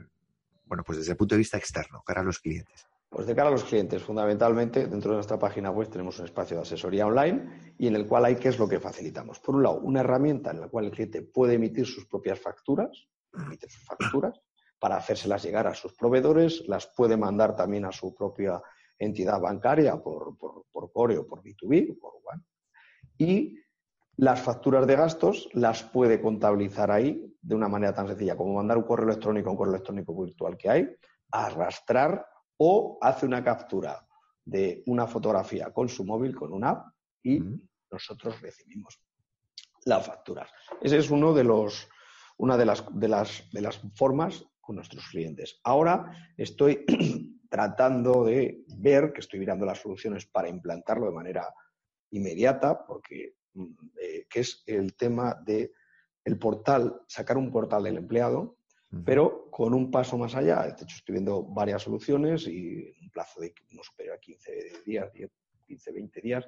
[0.66, 2.88] bueno, pues desde el punto de vista externo, cara a los clientes.
[3.14, 6.58] Pues de cara a los clientes, fundamentalmente, dentro de nuestra página web tenemos un espacio
[6.58, 9.40] de asesoría online y en el cual hay qué es lo que facilitamos.
[9.40, 13.08] Por un lado, una herramienta en la cual el cliente puede emitir sus propias facturas,
[13.36, 14.42] emitir sus facturas,
[14.80, 18.60] para hacérselas llegar a sus proveedores, las puede mandar también a su propia
[18.98, 22.42] entidad bancaria por, por, por Core o por B2B, por One.
[23.20, 23.60] Y
[24.18, 28.80] las facturas de gastos las puede contabilizar ahí de una manera tan sencilla como mandar
[28.80, 30.90] un correo electrónico a un correo electrónico virtual que hay,
[31.30, 34.06] arrastrar o hace una captura
[34.46, 36.88] de una fotografía con su móvil, con una app,
[37.24, 37.42] y
[37.90, 39.00] nosotros recibimos
[39.86, 40.50] las facturas.
[40.82, 41.88] Ese es uno de los,
[42.38, 45.60] una de las, de, las, de las formas con nuestros clientes.
[45.64, 46.86] Ahora estoy
[47.50, 51.54] tratando de ver, que estoy mirando las soluciones para implantarlo de manera
[52.12, 53.66] inmediata, porque mm,
[54.02, 55.74] eh, que es el tema de
[56.26, 58.58] el portal, sacar un portal del empleado
[59.06, 60.64] pero con un paso más allá.
[60.64, 64.84] De hecho, estoy viendo varias soluciones y en un plazo de no superior a 15
[64.86, 65.32] días, 10,
[65.68, 66.46] 15, 20 días,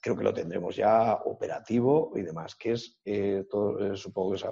[0.00, 4.44] creo que lo tendremos ya operativo y demás, que es, eh, todo, eh, supongo que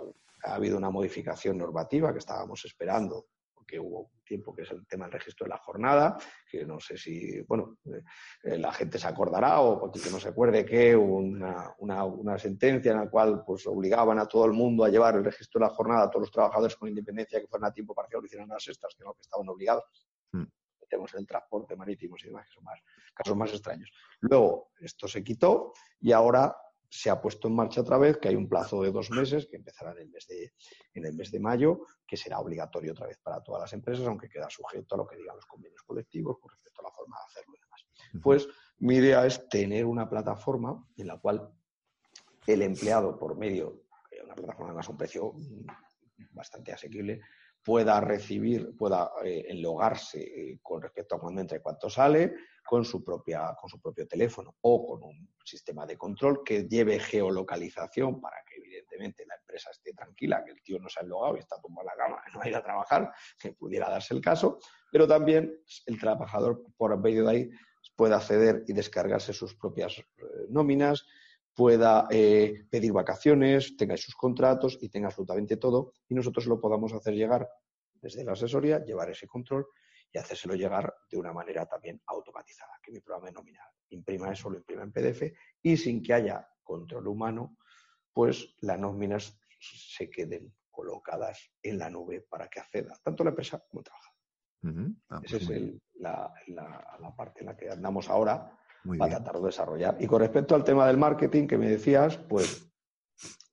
[0.47, 3.27] ha, habido una modificación normativa que estábamos esperando,
[3.67, 6.17] que hubo tiempo, que es el tema del registro de la jornada,
[6.49, 7.79] que no sé si, bueno,
[8.45, 12.99] eh, la gente se acordará o que no se acuerde que una, una, sentencia en
[12.99, 16.05] la cual pues obligaban a todo el mundo a llevar el registro de la jornada,
[16.05, 18.95] a todos los trabajadores con independencia que fueran a tiempo parcial o hicieran las estas,
[18.95, 19.85] que no, que estaban obligados.
[20.33, 20.45] Mm.
[20.89, 22.81] Tenemos el transporte marítimo y demás, que son más,
[23.15, 23.91] casos más extraños.
[24.21, 26.57] Luego, esto se quitó y ahora
[26.91, 29.57] se ha puesto en marcha otra vez, que hay un plazo de dos meses, que
[29.57, 30.53] empezará en el mes de,
[30.95, 34.29] en el mes de mayo, que será obligatorio otra vez para todas las empresas, aunque
[34.29, 37.25] queda sujeto a lo que digan los convenios colectivos con respecto a la forma de
[37.27, 38.23] hacerlo y demás.
[38.23, 38.49] Pues
[38.79, 41.53] mi idea es tener una plataforma en la cual
[42.47, 45.35] el empleado, por medio de una plataforma además a un precio
[46.33, 47.21] bastante asequible,
[47.69, 52.83] pueda recibir, pueda eh, enlogarse eh, con respecto a cuándo entra y cuánto sale, con
[52.83, 58.23] su, propia, con su propio teléfono o con un sistema de control que lleve geolocalización
[58.23, 61.41] para que evidentemente la empresa esté tranquila, que el tío no se ha enlogado y
[61.41, 64.59] está tumbado en la cama, no ha ido a trabajar, que pudiera darse el caso,
[64.91, 65.55] pero también
[65.85, 67.51] el trabajador por medio de ahí
[67.97, 70.05] pueda acceder y descargarse sus propias eh,
[70.49, 71.05] nóminas,
[71.59, 76.93] pueda eh, pedir vacaciones, tenga sus contratos y tenga absolutamente todo y nosotros lo podamos
[76.93, 77.51] hacer llegar
[78.01, 79.67] desde la asesoría, llevar ese control
[80.13, 84.49] y hacérselo llegar de una manera también automatizada, que mi programa de nómina imprima eso,
[84.49, 87.57] lo imprima en PDF y sin que haya control humano,
[88.13, 93.59] pues las nóminas se queden colocadas en la nube para que acceda tanto la empresa
[93.69, 94.95] como el trabajador.
[95.09, 98.57] Ah, Esa pues es la, la, parte en la que andamos ahora
[98.99, 99.97] para tratar de desarrollar.
[100.01, 102.69] Y con respecto al tema del marketing que me decías, pues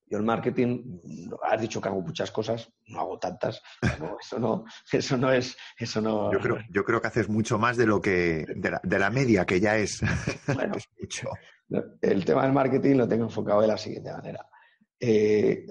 [0.07, 0.99] yo el marketing,
[1.43, 3.61] has dicho que hago muchas cosas, no hago tantas,
[4.21, 6.31] eso no, eso no es, eso no.
[6.31, 9.59] Yo creo, yo creo que haces mucho más de lo que, de la, media, que
[9.59, 10.01] ya es,
[10.53, 11.29] bueno, mucho.
[12.01, 14.47] El tema del marketing lo tengo enfocado de la siguiente manera.
[14.99, 15.65] Eh,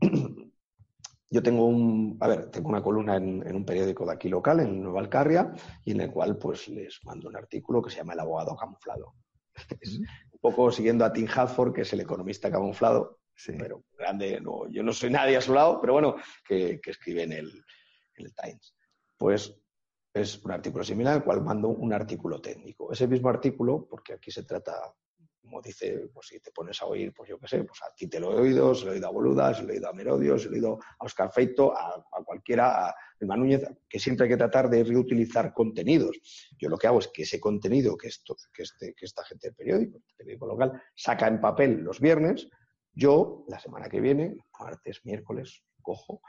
[1.34, 4.80] yo tengo un, a ver, tengo una columna en, un periódico de aquí local, en
[4.80, 5.52] Nueva Alcarria,
[5.84, 9.16] y en el cual pues les mando un artículo que se llama El abogado camuflado.
[10.32, 13.18] un poco siguiendo a Tim Hadford, que es el economista camuflado,
[13.58, 16.14] pero grande, no, yo no soy nadie a su lado, pero bueno,
[16.46, 17.64] que, escribe en el,
[18.14, 18.76] en el Times.
[19.16, 19.60] Pues
[20.12, 22.92] es un artículo similar, al cual mando un artículo técnico.
[22.92, 24.94] Ese mismo artículo, porque aquí se trata
[25.44, 28.06] como dice, pues si te pones a oír, pues yo qué sé, pues a ti
[28.06, 29.92] te lo he oído, se lo he oído a Boluda, se lo he oído a
[29.92, 34.24] Merodio, se lo he oído a Oscar Feito, a, cualquiera, a Elma Núñez, que siempre
[34.24, 36.18] hay que tratar de reutilizar contenidos.
[36.58, 39.48] Yo lo que hago es que ese contenido que, esto, que, este, que esta gente
[39.48, 42.48] del periódico, el periódico local, saca en papel los viernes,
[42.92, 46.22] yo la semana que viene, martes, miércoles, cojo,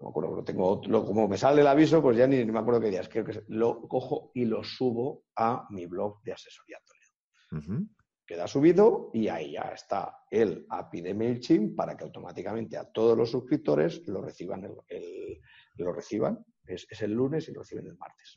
[0.00, 2.80] no me acuerdo, lo tengo, como me sale el aviso, pues ya ni, me acuerdo
[2.80, 7.97] qué días, creo que lo cojo y lo subo a mi blog de asesoría Toledo
[8.28, 13.16] queda subido y ahí ya está el API de MailChimp para que automáticamente a todos
[13.16, 15.40] los suscriptores lo reciban, el,
[15.76, 18.36] lo reciban es, el lunes y lo reciben el martes.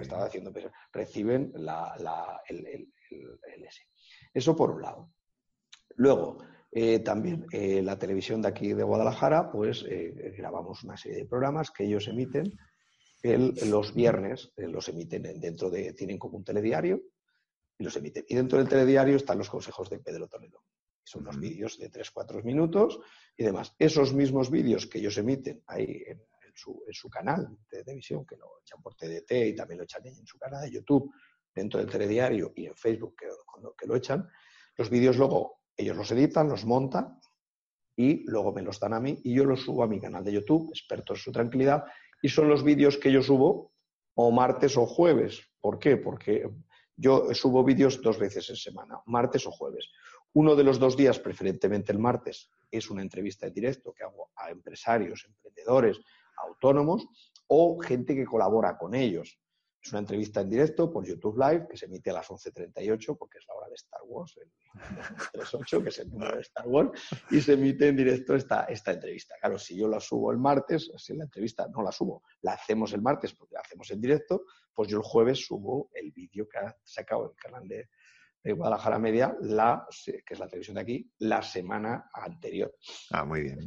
[0.00, 0.52] Estaba haciendo,
[0.92, 3.82] reciben la, el, el, S.
[4.32, 5.12] Eso por un lado.
[5.96, 6.38] Luego,
[6.70, 11.26] eh, también eh, la televisión de aquí de Guadalajara, pues eh, grabamos una serie de
[11.26, 12.52] programas que ellos emiten
[13.66, 17.02] los viernes, los emiten dentro de, tienen como un telediario,
[17.80, 18.24] y los emiten.
[18.28, 20.62] Y dentro del telediario están los consejos de Pedro Toledo.
[21.02, 23.00] Son unos vídeos de 3-4 minutos
[23.36, 23.74] y demás.
[23.78, 26.20] Esos mismos vídeos que ellos emiten ahí en,
[26.54, 30.38] su, canal de televisión, que lo echan por TDT y también lo echan en su
[30.38, 31.10] canal de YouTube,
[31.54, 33.28] dentro del telediario y en Facebook, que,
[33.78, 34.28] que lo echan,
[34.76, 37.18] los vídeos luego ellos los editan, los montan
[37.96, 40.32] y luego me los dan a mí y yo los subo a mi canal de
[40.32, 41.84] YouTube, expertos en su tranquilidad,
[42.20, 43.72] y son los vídeos que yo subo
[44.14, 45.40] o martes o jueves.
[45.60, 45.96] ¿Por qué?
[45.96, 46.46] Porque
[47.00, 49.90] yo subo vídeos dos veces en semana, martes o jueves.
[50.34, 54.30] Uno de los dos días, preferentemente el martes, es una entrevista en directo que hago
[54.36, 55.98] a empresarios, emprendedores,
[56.36, 57.08] autónomos
[57.48, 59.40] o gente que colabora con ellos.
[59.82, 63.38] Es una entrevista en directo por YouTube Live que se emite a las 11.38 porque
[63.38, 64.50] es la hora de Star Wars, el
[65.32, 66.90] 38, que es el número de Star Wars,
[67.30, 69.36] y se emite en directo esta, esta entrevista.
[69.40, 72.92] Claro, si yo la subo el martes, si la entrevista no la subo, la hacemos
[72.92, 76.58] el martes porque la hacemos en directo, pues yo el jueves subo el vídeo que
[76.58, 77.88] ha sacado el canal de,
[78.42, 82.74] Guadalajara Media, la, que es la televisión de aquí, la semana anterior.
[83.10, 83.58] Ah, muy bien.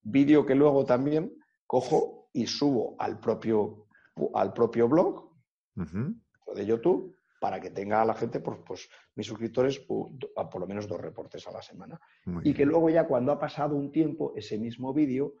[0.00, 3.86] Vídeo que luego también cojo y subo al propio,
[4.32, 5.33] al propio blog
[5.74, 11.00] de YouTube para que tenga la gente, pues, pues mis suscriptores, por lo menos dos
[11.00, 12.00] reportes a la semana.
[12.42, 15.34] y que luego ya cuando ha pasado un tiempo, ese mismo vídeo,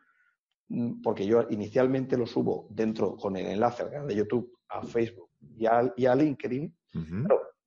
[0.68, 4.82] mm, porque yo inicialmente lo subo dentro con el enlace al canal de YouTube, a
[4.82, 6.76] Facebook y a, y a LinkedIn,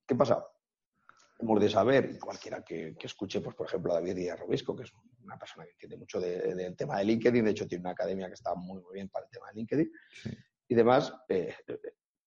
[0.06, 0.46] ¿qué pasa?
[1.40, 4.84] Hemos de saber, y cualquiera que, escuche, pues, por ejemplo, a David Díaz Robisco, que
[4.84, 7.92] es un una persona que entiende mucho del tema de LinkedIn, de hecho tiene una
[7.92, 9.92] academia que está muy, muy bien para el tema de LinkedIn.
[10.70, 11.54] Y demás, eh,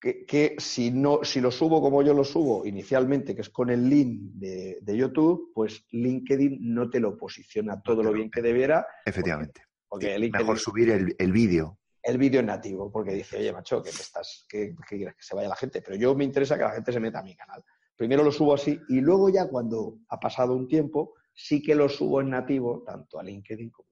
[0.01, 3.89] que, si, no, si lo subo como yo lo subo inicialmente, que es con el
[3.89, 8.87] link de, YouTube, pues LinkedIn no te lo posiciona todo lo bien que debiera.
[9.05, 9.65] Efectivamente.
[9.87, 11.79] Porque, Mejor subir el, el vídeo.
[12.03, 15.57] El vídeo nativo, porque dice, oye, macho, que, estás, que, quieres que se vaya la
[15.57, 15.83] gente.
[15.83, 17.63] Pero yo me interesa que la gente se meta a mi canal.
[17.95, 21.91] Primero lo subo así y luego ya cuando ha pasado un tiempo, sí que lo
[21.91, 23.91] subo en nativo, tanto a LinkedIn como,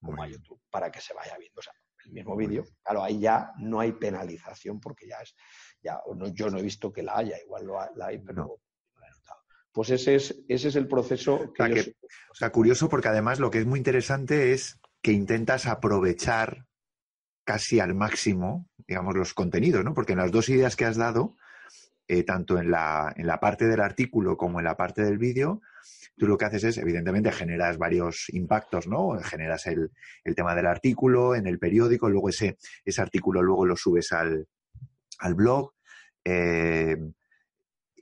[0.00, 1.58] como a YouTube, para que se vaya viendo.
[1.58, 1.74] O sea,
[2.06, 2.64] el mismo vídeo.
[2.82, 5.34] Claro, ahí ya no hay penalización porque ya es,
[5.82, 6.00] ya,
[6.32, 9.04] yo no he visto que la haya, igual lo la hay, pero no.
[9.04, 9.40] he notado.
[9.72, 11.96] Pues ese es, ese es el proceso que,
[12.30, 16.66] o sea, curioso porque además lo que es muy interesante es que intentas aprovechar
[17.44, 19.92] casi al máximo, digamos, los contenidos, ¿no?
[19.92, 21.36] Porque en las dos ideas que has dado,
[22.08, 25.60] eh, tanto en la, en la parte del artículo como en la parte del vídeo,
[26.16, 29.18] tú lo que haces es, evidentemente, generas varios impactos, ¿no?
[29.22, 29.90] Generas el,
[30.34, 34.46] tema del artículo en el periódico, luego ese, ese artículo luego lo subes al,
[35.34, 35.72] blog.
[36.24, 36.96] Eh,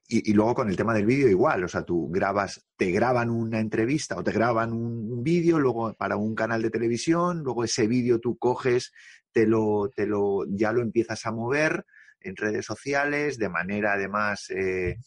[0.08, 3.60] y, luego con el tema del vídeo igual, o sea, tú grabas, te graban una
[3.60, 8.20] entrevista o te graban un, vídeo, luego para un canal de televisión, luego ese vídeo
[8.20, 8.92] tú coges,
[9.32, 11.86] te lo, te lo, ya lo empiezas a mover
[12.20, 14.98] en redes sociales de manera además eh,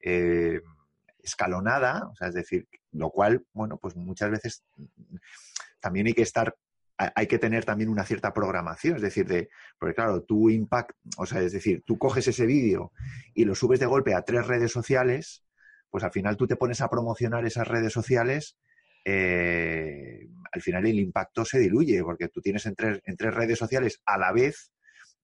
[0.00, 0.60] eh,
[1.22, 4.64] escalonada, o sea, es decir, lo cual, bueno, pues muchas veces
[5.80, 6.56] también hay que estar,
[6.96, 9.48] hay que tener también una cierta programación, es decir, de,
[9.78, 12.92] porque claro, tú impact, o sea, es decir, tú coges ese vídeo
[13.34, 15.44] y lo subes de golpe a tres redes sociales,
[15.90, 18.56] pues al final tú te pones a promocionar esas redes sociales,
[19.04, 24.00] eh, al final el impacto se diluye, porque tú tienes en en tres redes sociales
[24.06, 24.72] a la vez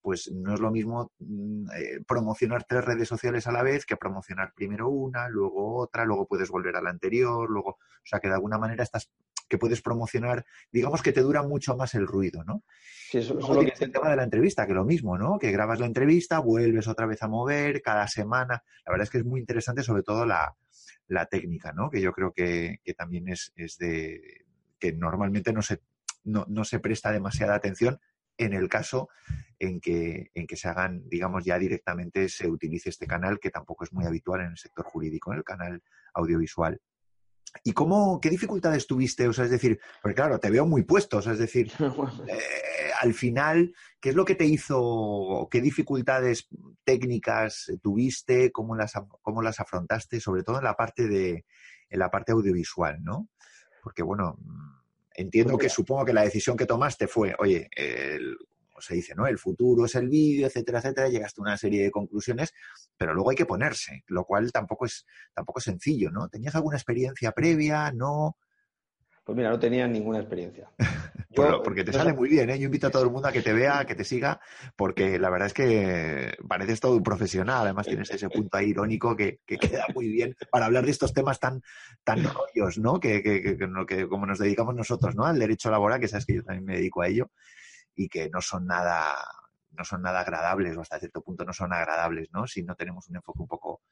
[0.01, 3.97] pues no es lo mismo mm, eh, promocionar tres redes sociales a la vez que
[3.97, 8.29] promocionar primero una, luego otra, luego puedes volver a la anterior, luego, o sea, que
[8.29, 9.11] de alguna manera estás
[9.49, 12.63] que puedes promocionar, digamos que te dura mucho más el ruido, ¿no?
[13.11, 13.73] Sí, eso, es lo que...
[13.81, 15.39] el tema de la entrevista, que lo mismo, ¿no?
[15.39, 18.63] Que grabas la entrevista, vuelves otra vez a mover cada semana.
[18.85, 20.55] La verdad es que es muy interesante, sobre todo la,
[21.31, 21.89] técnica, ¿no?
[21.89, 24.45] Que yo creo que, también es, es, de
[24.79, 25.81] que normalmente no se,
[26.25, 27.99] no, no se presta demasiada atención
[28.37, 29.09] en el caso
[29.59, 33.85] en que, en que se hagan, digamos, ya directamente se utilice este canal, que tampoco
[33.85, 35.83] es muy habitual en el sector jurídico, en el canal
[36.15, 36.81] audiovisual.
[37.65, 39.27] ¿Y cómo, qué dificultades tuviste?
[39.27, 41.73] O sea, es decir, porque claro, te veo muy puesto, o sea, es decir,
[42.29, 46.49] eh, al final, ¿qué es lo que te hizo, qué dificultades
[46.85, 48.93] técnicas tuviste, cómo las,
[49.23, 51.45] cómo las afrontaste, sobre todo en la parte de,
[51.89, 53.29] en la parte audiovisual, ¿no?
[53.83, 54.39] Porque bueno,
[55.19, 58.39] Entiendo pues que supongo que la decisión que tomaste fue, oye, el,
[58.81, 59.27] se dice, ¿no?
[59.27, 62.53] El futuro es el vídeo, etcétera, etcétera, llegaste a una serie de conclusiones,
[62.97, 66.29] pero luego hay que ponerse, lo cual tampoco es, tampoco es sencillo, ¿no?
[66.29, 67.93] ¿Tenías alguna experiencia previa?
[67.93, 68.37] ¿No?
[69.29, 70.71] Pues mira, no tenía ninguna experiencia.
[71.63, 72.59] porque te sale muy bien, ¿eh?
[72.59, 74.41] Yo invito a todo el mundo a que te vea, que te siga,
[74.77, 77.65] porque la verdad es que pareces todo un profesional.
[77.65, 81.39] Además tienes ese punto ahí irónico que, queda muy bien para hablar de estos temas
[81.39, 81.63] tan,
[82.05, 82.99] tan rollos, ¿no?
[82.99, 85.25] Que, que, como nos dedicamos nosotros, ¿no?
[85.25, 87.31] Al derecho laboral, que sabes que yo también me dedico a ello,
[87.99, 89.17] y que no son nada
[89.71, 92.47] no son nada agradables o hasta cierto punto no son agradables, ¿no?
[92.47, 93.83] Si no tenemos un enfoque un poco,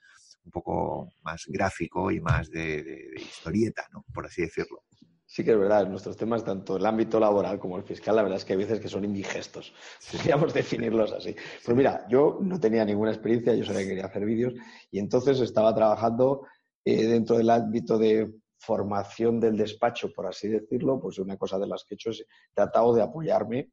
[0.44, 4.04] un poco más gráfico y más de, de historieta, ¿no?
[4.12, 4.82] Por así decirlo.
[5.28, 8.38] Sí que es verdad, nuestros temas, tanto el ámbito laboral como el fiscal, la verdad
[8.38, 9.74] es que hay veces que son indigestos.
[10.12, 11.36] Podríamos definirlos así.
[11.64, 14.54] Pues mira, yo no tenía ninguna experiencia, yo sabía que quería hacer vídeos
[14.90, 16.46] y entonces estaba trabajando
[16.84, 21.66] eh, dentro del ámbito de formación del despacho, por así decirlo, pues una cosa de
[21.66, 23.70] las que he hecho es tratado de apoyarme,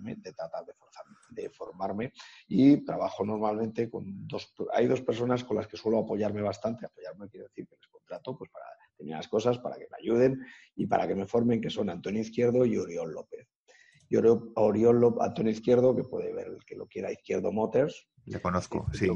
[0.00, 0.72] de tratar de,
[1.30, 2.12] de formarme
[2.48, 7.28] y trabajo normalmente con dos, hay dos personas con las que suelo apoyarme bastante, apoyarme
[7.28, 8.66] quiere decir que les contrato pues para
[8.98, 10.44] las cosas para que me ayuden
[10.76, 13.48] y para que me formen, que son Antonio Izquierdo y Oriol López.
[14.08, 18.08] Y Oriol López, Antonio Izquierdo, que puede ver el que lo quiera, Izquierdo Motors.
[18.26, 19.08] Le conozco, sí.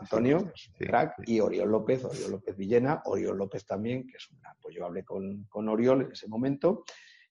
[0.00, 4.84] Antonio, crack, y Oriol López, Oriol López Villena, Oriol López también, que es un apoyo.
[4.84, 6.84] Hablé con, con Oriol en ese momento.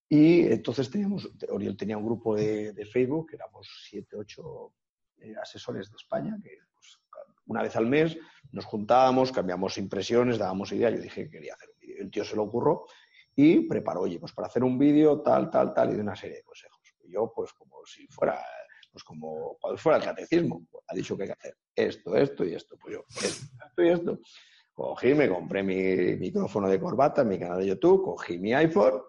[0.10, 4.74] Y entonces teníamos, Oriol tenía un grupo de, de Facebook, éramos siete, ocho
[5.20, 7.00] eh, asesores de España, que pues,
[7.46, 8.18] una vez al mes
[8.52, 10.96] nos juntábamos, cambiamos impresiones, dábamos ideas.
[10.96, 12.86] Yo dije que quería hacer el tío se lo ocurrió
[13.36, 16.38] y preparó, oye, pues para hacer un vídeo tal, tal, tal, y de una serie
[16.38, 16.80] de consejos.
[17.04, 18.44] Y yo, pues como si fuera,
[18.92, 22.44] pues como cuando fuera el catecismo, pues, ha dicho que hay que hacer esto, esto
[22.44, 22.78] y esto.
[22.78, 24.20] Pues yo, esto, y esto.
[24.74, 29.02] Cogí, me compré mi micrófono de corbata mi canal de YouTube, cogí mi iPhone,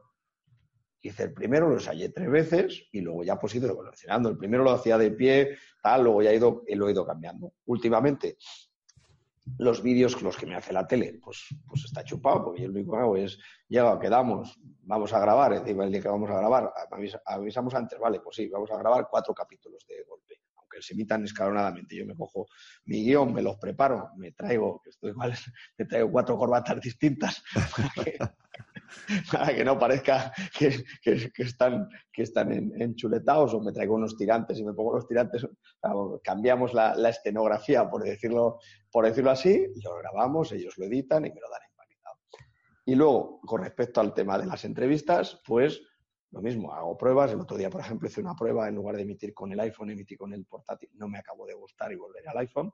[1.02, 4.28] hice el primero, lo ensayé tres veces y luego ya pues he ido evolucionando.
[4.28, 7.52] El primero lo hacía de pie, tal, luego ya he ido, lo he ido cambiando.
[7.66, 8.36] Últimamente
[9.58, 12.74] los vídeos, los que me hace la tele, pues, pues está chupado, porque yo lo
[12.74, 13.38] único que hago es,
[13.68, 16.72] llega, quedamos, vamos a grabar, encima el día que vamos a grabar,
[17.24, 20.40] avisamos antes, vale, pues sí, vamos a grabar cuatro capítulos de golpe,
[20.70, 21.96] aunque se emitan escalonadamente.
[21.96, 22.46] Yo me cojo
[22.84, 25.34] mi guion, me los preparo, me traigo, que estoy igual,
[25.78, 27.42] me traigo cuatro corbatas distintas
[29.32, 30.84] para que no parezca que,
[31.36, 35.46] están, que están enchuletados o me traigo unos tirantes y me pongo los tirantes,
[36.22, 38.58] cambiamos la, escenografía, por decirlo,
[38.90, 42.16] por decirlo así, lo grabamos, ellos lo editan y me lo dan empacetado.
[42.86, 45.82] Y luego, con respecto al tema de las entrevistas, pues
[46.30, 47.32] lo mismo, hago pruebas.
[47.32, 49.90] El otro día, por ejemplo, hice una prueba, en lugar de emitir con el iPhone,
[49.90, 50.90] emití con el portátil.
[50.94, 52.72] No me acabó de gustar y volveré al iPhone.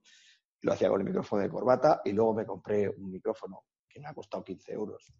[0.62, 4.08] Lo hacía con el micrófono de corbata y luego me compré un micrófono que me
[4.08, 5.12] ha costado 15 euros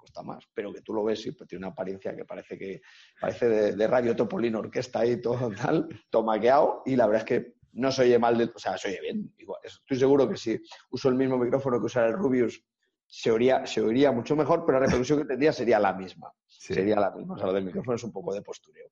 [0.00, 2.80] cuesta más, pero que tú lo ves y pues, tiene una apariencia que parece que
[3.20, 7.92] parece de, Radio Topolino Orquesta y todo tal, tomaqueado, y la verdad es que no
[7.92, 9.32] se oye mal, de, o sea, se oye bien.
[9.62, 10.60] estoy seguro que si
[10.90, 12.64] uso el mismo micrófono que usara el Rubius,
[13.10, 16.32] se oiría, se oiría mucho mejor, pero la reproducción que tendría sería la misma.
[16.46, 17.34] Sería la misma.
[17.34, 18.88] O sea, lo del micrófono es un poco de postureo.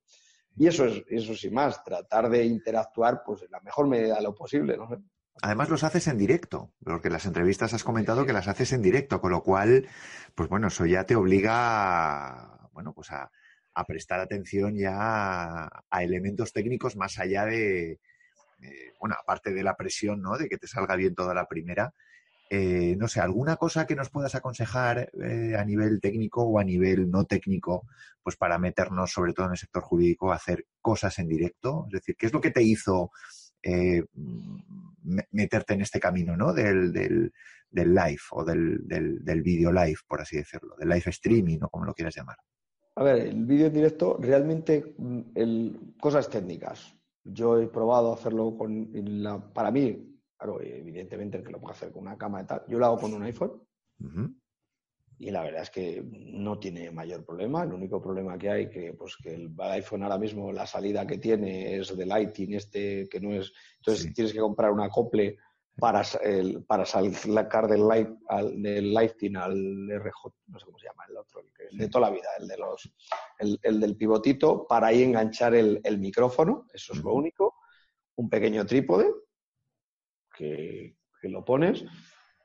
[0.56, 4.22] Y eso es, eso sin más, tratar de interactuar pues en la mmejor medida de
[4.22, 4.88] lo posible, ¿no?
[5.40, 9.20] Además los haces en directo, porque las entrevistas has comentado que las haces en directo,
[9.20, 9.86] con lo cual,
[10.34, 13.30] pues bueno, eso ya te obliga, bueno, pues a,
[13.86, 18.00] prestar atención ya a, elementos técnicos más allá de,
[18.98, 20.36] bueno, aparte de la presión, ¿no?
[20.36, 21.94] De que te salga bien toda la primera.
[22.50, 26.64] Eh, no sé, alguna cosa que nos puedas aconsejar eh, a nivel técnico o a
[26.64, 27.86] nivel no técnico,
[28.22, 31.84] pues para meternos, sobre todo en el sector jurídico, a hacer cosas en directo.
[31.88, 33.10] Es decir, ¿qué es lo que te hizo
[33.62, 34.02] eh,
[35.30, 36.52] meterte en este camino ¿no?
[36.54, 37.32] del, del,
[37.70, 41.94] live o del, del, video live, por así decirlo, del live streaming o como lo
[41.94, 42.36] quieras llamar.
[42.94, 46.94] A ver, el vídeo en directo, realmente, mm, el, cosas técnicas.
[47.24, 48.90] Yo he probado hacerlo con,
[49.22, 52.62] la, para mí, claro, evidentemente el que lo puede hacer con una cámara y tal,
[52.68, 53.62] yo lo hago con un iPhone.
[55.20, 57.64] Y la verdad es que no tiene mayor problema.
[57.64, 61.18] El único problema que hay que pues que el iPhone ahora mismo la salida que
[61.18, 65.38] tiene es de Lighting este que no es entonces tienes que comprar un acople
[65.78, 70.86] para el, para sacar del, light, al, del Lighting al RJ, no sé cómo se
[70.86, 72.92] llama el otro, el, de toda la vida, el de los
[73.38, 77.54] el, del pivotito para ahí enganchar el, micrófono, eso es lo único,
[78.16, 79.08] un pequeño trípode
[80.38, 81.84] que, lo pones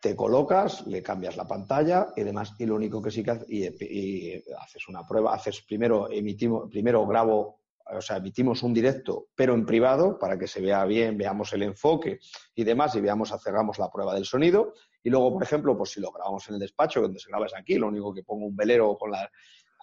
[0.02, 2.56] te colocas, le cambias la pantalla y demás.
[2.60, 7.08] Y lo único que sí que haces, y, haces una prueba, haces primero, emitimos, primero
[7.08, 11.54] grabo, o sea, emitimos un directo, pero en privado, para que se vea bien, veamos
[11.54, 12.20] el enfoque
[12.54, 14.74] y demás, y veamos, hagamos la prueba del sonido.
[15.02, 17.56] Y luego, por ejemplo, pues si lo grabamos en el despacho, donde se graba es
[17.56, 19.30] aquí, lo único que pongo un velero con la,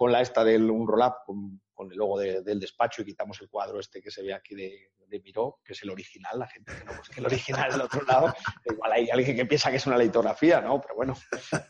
[0.01, 3.51] con la esta del un roll-up, con, con, el logo del despacho y quitamos el
[3.51, 6.73] cuadro este que se ve aquí de, de Miró, que es el original, la gente
[6.73, 8.33] que no busque el original del otro lado,
[8.65, 10.81] igual hay alguien que piensa que es una litografía, ¿no?
[10.81, 11.15] Pero bueno,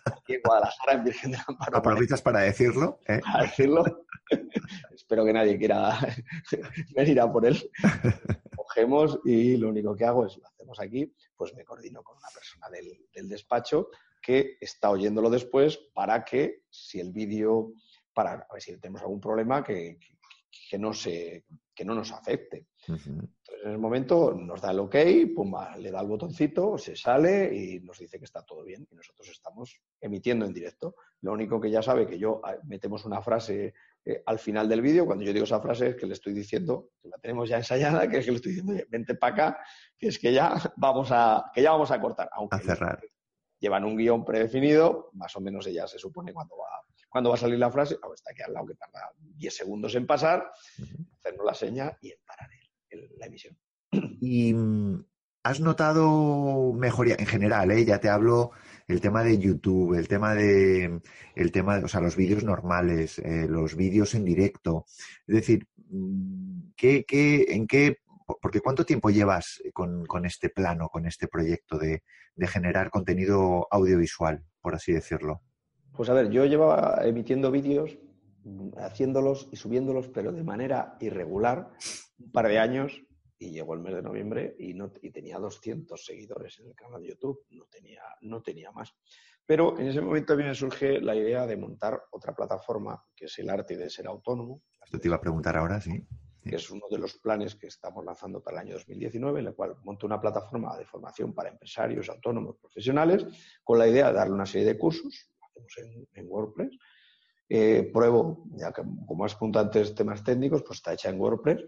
[0.06, 1.78] aquí en Guadalajara, en Virgen de Amparo.
[1.78, 3.00] ¿Aprovechas para decirlo?
[3.08, 3.18] ¿eh?
[3.20, 4.06] Para decirlo.
[4.94, 5.98] Espero que nadie quiera
[6.94, 7.68] venir a por él.
[8.54, 12.28] Cogemos y lo único que hago es, lo hacemos aquí, pues me coordino con una
[12.32, 13.88] persona del, despacho
[14.22, 17.72] que está oyéndolo después para que si el vídeo,
[18.20, 19.98] para a ver si tenemos algún problema, que,
[20.68, 21.44] que no, se,
[21.74, 22.66] que no nos afecte.
[22.86, 24.96] Entonces, en el momento nos da el ok,
[25.34, 28.94] pumba, le da el botoncito, se sale y nos dice que está todo bien y
[28.94, 30.96] nosotros estamos emitiendo en directo.
[31.22, 34.82] Lo único que ya sabe que yo ah, metemos una frase eh, al final del
[34.82, 37.56] vídeo, cuando yo digo esa frase es que le estoy diciendo, que la tenemos ya
[37.56, 39.64] ensayada, que es que le estoy diciendo, vente para acá,
[39.98, 42.28] que es que ya vamos a, que ya vamos a cortar.
[42.32, 43.00] Aunque a cerrar.
[43.58, 46.80] Llevan un guion predefinido, más o menos ella se supone cuando va
[47.10, 50.06] cuando va a salir la frase, está aquí al lado que tarda 10 segundos en
[50.06, 50.50] pasar,
[51.18, 52.48] hacernos la seña y en parar
[53.18, 53.56] la emisión.
[54.20, 55.04] Y mm,
[55.42, 57.84] has notado mejoría en general, ¿eh?
[57.84, 58.52] ya te hablo
[58.86, 61.00] el tema de YouTube, el tema de,
[61.34, 64.84] el tema de, o sea, los vídeos normales, eh, los vídeos en directo.
[65.26, 67.98] Es decir, mm, ¿qué, qué, en qué,
[68.40, 72.02] porque cuánto tiempo llevas con, este plano, con este proyecto de
[72.46, 75.42] generar contenido audiovisual, por así decirlo?
[75.96, 77.98] Pues a ver, yo llevaba emitiendo vídeos,
[78.76, 81.70] haciéndolos y subiéndolos, pero de manera irregular,
[82.18, 83.02] un par de años,
[83.38, 87.08] y llegó el mes de noviembre y, no, tenía 200 seguidores en el canal de
[87.08, 88.94] YouTube, no tenía, no tenía más.
[89.46, 93.24] Pero en ese momento a mí me surge la idea de montar otra plataforma, que
[93.24, 94.62] es el arte de ser autónomo.
[94.84, 96.06] Esto te iba a preguntar ahora, sí.
[96.42, 99.54] Que es uno de los planes que estamos lanzando para el año 2019, en el
[99.54, 103.26] cual monto una plataforma de formación para empresarios, autónomos, profesionales,
[103.64, 105.30] con la idea de darle una serie de cursos
[106.14, 106.76] en, WordPress.
[107.48, 111.64] Eh, pruebo, ya que como has apuntado antes temas técnicos, pues está hecha en WordPress.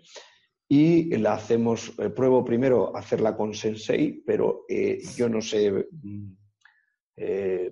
[0.69, 6.37] Y la hacemos, eh, pruebo primero hacerla con Sensei, pero eh, yo no sé, mm,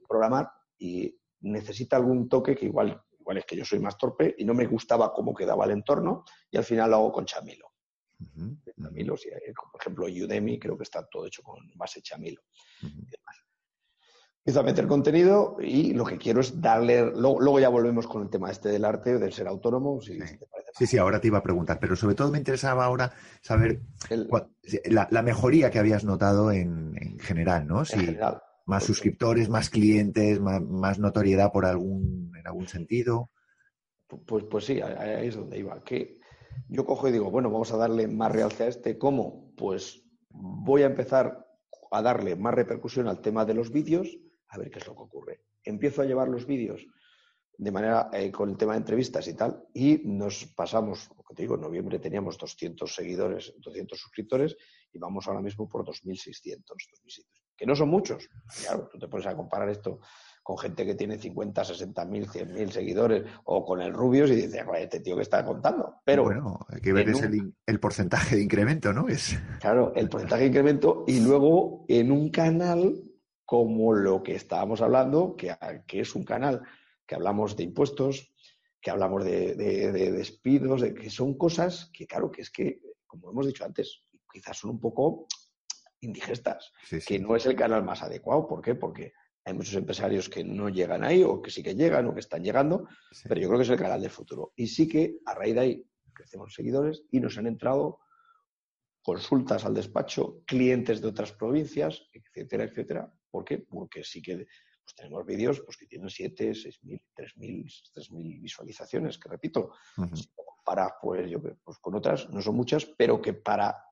[0.07, 0.49] programar
[0.79, 4.55] y necesita algún toque que igual, igual es que yo soy más torpe y no
[4.55, 7.71] me gustaba cómo quedaba el entorno y al final lo hago con Chamilo.
[8.81, 9.15] Chamilo,
[9.73, 12.43] por ejemplo, Udemy creo que está todo hecho con base Chamilo.
[14.41, 17.13] Empiezo a meter contenido y lo que quiero es darle.
[17.15, 20.01] Luego, ya volvemos con el tema este del arte, del ser autónomo.
[20.01, 20.19] sí.
[20.73, 23.13] sí, ahora te iba a preguntar, pero sobre todo me interesaba ahora
[23.43, 23.83] saber
[24.87, 27.85] la, mejoría que habías notado en, general, ¿no?
[27.85, 28.41] Si general.
[28.65, 33.31] Más suscriptores, más clientes, más, notoriedad por algún, en algún sentido.
[34.27, 35.85] Pues, pues sí, ahí es donde iba.
[35.85, 36.19] Que
[36.67, 38.97] yo cojo y digo, bueno, vamos a darle más realce a este.
[38.97, 39.53] ¿Cómo?
[39.55, 41.47] Pues voy a empezar
[41.91, 44.19] a darle más repercusión al tema de los vídeos
[44.51, 45.41] a ver qué es lo que ocurre.
[45.65, 46.87] Empiezo a llevar los vídeos
[47.61, 51.35] de manera eh, con el tema de entrevistas y tal, y nos pasamos, lo que
[51.35, 54.57] te digo, en noviembre teníamos 200 seguidores, 200 suscriptores,
[54.91, 56.57] y vamos ahora mismo por 2.600,
[57.55, 58.31] que no son muchos.
[58.63, 60.01] Claro, tú te pones a comparar esto
[60.43, 64.37] con gente que tiene 50, 60 mil, 100 mil seguidores, o con el Rubius y
[64.37, 65.97] dices, este tío que está contando.
[66.03, 69.07] Pero bueno, hay que ver el, el, porcentaje de incremento, ¿no?
[69.07, 69.39] Es...
[69.61, 73.10] Claro, el porcentaje de incremento, y luego en un canal
[73.51, 75.53] como lo que estábamos hablando, que,
[75.89, 76.63] es un canal
[77.05, 78.33] que hablamos de impuestos,
[78.81, 79.57] que hablamos de,
[80.13, 84.57] despidos, de que son cosas que, claro, que es que, como hemos dicho antes, quizás
[84.57, 85.27] son un poco
[85.99, 86.73] indigestas,
[87.05, 88.47] que no es el canal más adecuado.
[88.47, 88.77] ¿Por qué?
[88.77, 92.21] Porque hay muchos empresarios que no llegan ahí, o que sí que llegan, o que
[92.21, 92.87] están llegando,
[93.29, 94.53] pero yo creo que es el canal del futuro.
[94.55, 97.99] Y sí que a raíz de ahí crecemos seguidores y nos han entrado
[99.03, 103.13] consultas al despacho, clientes de otras provincias, etcétera, etcétera.
[103.31, 103.59] ¿Por qué?
[103.59, 109.29] Porque sí que pues, tenemos vídeos pues, que tienen 7, 6.000, 3.000, 3.000 visualizaciones, que
[109.29, 109.73] repito,
[110.65, 113.85] para pues, yo, pues, con otras no son muchas, pero que para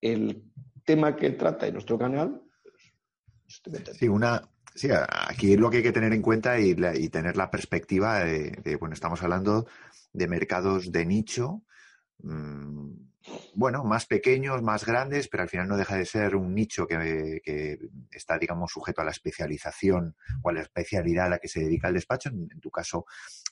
[0.00, 0.50] el
[0.84, 5.92] tema que trata en nuestro canal, pues, sí, una, sí, aquí lo que hay que
[5.92, 9.66] tener en cuenta y, y tener la perspectiva de, bueno, estamos hablando
[10.12, 11.62] de mercados de nicho,
[12.18, 12.92] mmm,
[13.54, 17.78] bueno, más pequeños, más grandes, pero al final no deja de ser un nicho que,
[18.10, 21.88] está, digamos, sujeto a la especialización o a la especialidad a la que se dedica
[21.88, 23.06] el despacho, en, tu caso,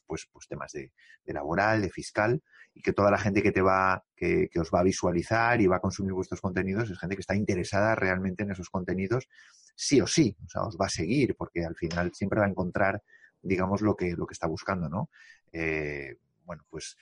[0.06, 0.92] pues, pues temas de,
[1.26, 2.42] laboral, de fiscal,
[2.74, 5.76] y que toda la gente que te va, que, os va a visualizar y va
[5.76, 9.28] a consumir vuestros contenidos es gente que está interesada realmente en esos contenidos,
[9.74, 12.50] sí o sí, o sea, os va a seguir, porque al final siempre va a
[12.50, 13.02] encontrar,
[13.40, 15.10] digamos, lo que, lo que está buscando, ¿no?
[15.52, 16.96] Eh, bueno, pues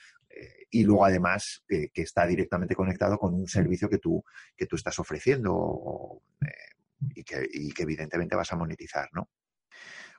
[0.70, 4.24] y luego además que, está directamente conectado con un servicio que tú,
[4.56, 9.28] que tú estás ofreciendo eh, y, que, evidentemente vas a monetizar, ¿no?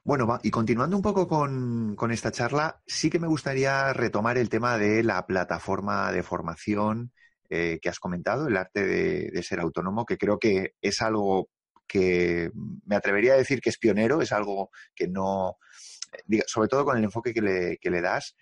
[0.03, 4.77] Bueno, y continuando un poco con, esta charla, sí que me gustaría retomar el tema
[4.77, 7.11] de la plataforma de formación
[7.49, 11.49] eh, que has comentado, el arte de, ser autónomo, que creo que es algo
[11.87, 12.49] que
[12.85, 15.57] me atrevería a decir que es pionero, es algo que no,
[16.47, 18.35] sobre todo con el enfoque que le das,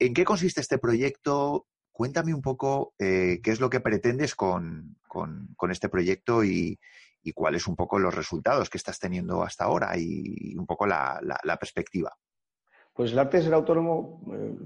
[0.00, 1.66] ¿En qué consiste este proyecto?
[1.92, 4.96] Cuéntame un poco eh, qué es lo que pretendes con,
[5.70, 6.78] este proyecto y,
[7.34, 11.20] cuáles un poco los resultados que estás teniendo hasta ahora y, un poco la,
[11.60, 12.16] perspectiva.
[12.94, 14.56] Pues el arte de ser autónomo, eh,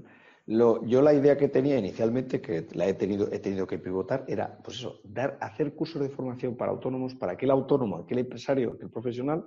[0.47, 4.57] yo la idea que tenía inicialmente, que la he tenido, he tenido que pivotar, era
[4.63, 8.89] pues eso, dar, hacer cursos de formación para autónomos, para aquel autónomo, aquel empresario, aquel
[8.89, 9.43] profesional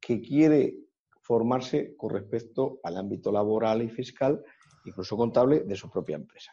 [0.00, 0.76] que quiere
[1.20, 4.40] formarse con respecto al ámbito laboral y fiscal
[4.84, 6.52] incluso contable, de su propia empresa.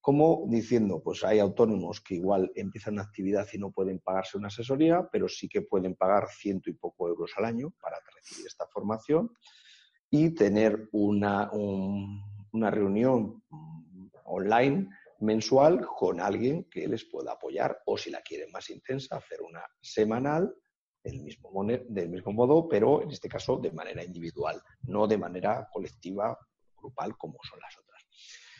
[0.00, 4.48] Como diciendo, pues hay autónomos que igual empiezan una actividad y no pueden pagarse una
[4.48, 8.66] asesoría, pero sí que pueden pagar ciento y poco euros al año para recibir esta
[8.68, 9.30] formación
[10.10, 13.42] y tener una, una reunión
[14.24, 14.88] online
[15.20, 19.62] mensual con alguien que les pueda apoyar o si la quieren más intensa, hacer una
[19.80, 20.54] semanal
[21.02, 25.68] del mismo, del mismo modo, pero en este caso de manera individual, no de manera
[25.72, 26.38] colectiva
[26.80, 28.06] grupal como son las otras.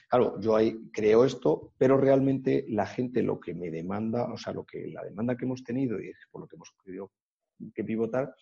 [0.09, 4.53] Claro, yo ahí creo esto, pero realmente la gente lo que me demanda, o sea,
[4.53, 7.13] lo que la demanda que hemos tenido y por lo que hemos querido
[7.75, 8.35] que pivotar,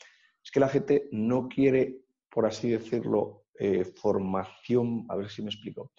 [0.43, 5.49] es que la gente no quiere, por así decirlo, eh, formación, a ver si me
[5.49, 5.93] explico,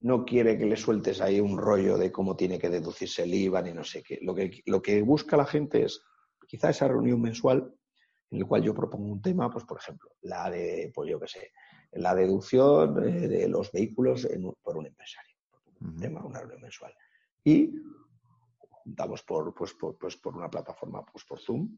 [0.00, 3.62] no quiere que le sueltes ahí un rollo de cómo tiene que deducirse el IVA
[3.62, 4.18] ni no sé qué.
[4.22, 6.02] Lo que, lo que busca la gente es
[6.46, 7.72] quizá esa reunión mensual
[8.30, 11.26] en la cual yo propongo un tema, pues por ejemplo, la de, pues yo qué
[11.26, 11.52] sé,
[11.92, 14.28] la deducción de, los vehículos
[14.62, 15.36] por un empresario,
[15.80, 16.94] un tema, una reunión mensual.
[17.44, 17.72] Y
[18.58, 21.76] juntamos por, pues, por, pues, por una plataforma, pues por Zoom,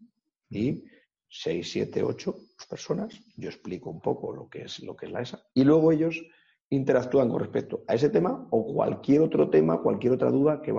[0.50, 0.84] y
[1.28, 2.36] seis, siete, ocho
[2.68, 5.92] personas, yo explico un poco lo que es, lo que es la ESA, y luego
[5.92, 6.22] ellos
[6.68, 10.74] interactúan con respecto a ese tema o cualquier otro tema, cualquier otra duda que,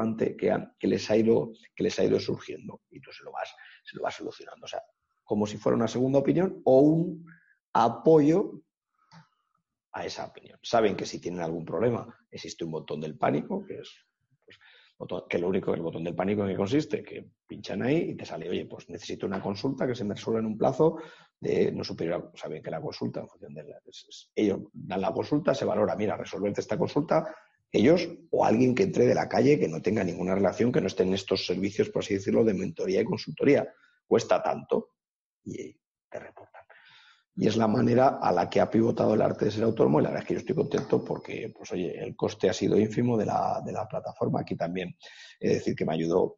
[0.79, 3.53] que, les ha ido, que les ha ido surgiendo y tú se lo vas,
[3.83, 4.65] se lo vas solucionando.
[4.65, 4.81] O sea,
[5.23, 7.25] como si fuera una segunda opinión o un
[7.73, 8.59] apoyo
[9.93, 10.59] a esa opinión.
[10.61, 13.95] Saben que si tienen algún problema existe un botón del pánico, que es
[14.97, 18.15] pues, que lo único, el botón del pánico en que consiste, que pinchan ahí y
[18.15, 20.97] te sale, oye, pues necesito una consulta que se me resuelva en un plazo
[21.39, 23.65] de no superior a, saben que la consulta, en función de
[24.35, 27.35] ellos dan la consulta, se valora, mira, resolverte esta consulta,
[27.71, 30.87] ellos o alguien que entre de la calle que no tenga ninguna relación, que no
[30.87, 33.67] esté en estos servicios, por así decirlo, de mentoría y consultoría.
[34.07, 34.95] Cuesta tanto
[35.43, 35.75] y
[36.09, 36.42] te reportan.
[37.35, 40.03] Y es la manera a la que ha pivotado el arte de ser autónomo y
[40.03, 43.17] la verdad es que yo estoy contento porque, pues oye, el coste ha sido ínfimo
[43.17, 44.41] de la, de la plataforma.
[44.41, 44.95] Aquí también
[45.39, 46.37] es decir que me ayudó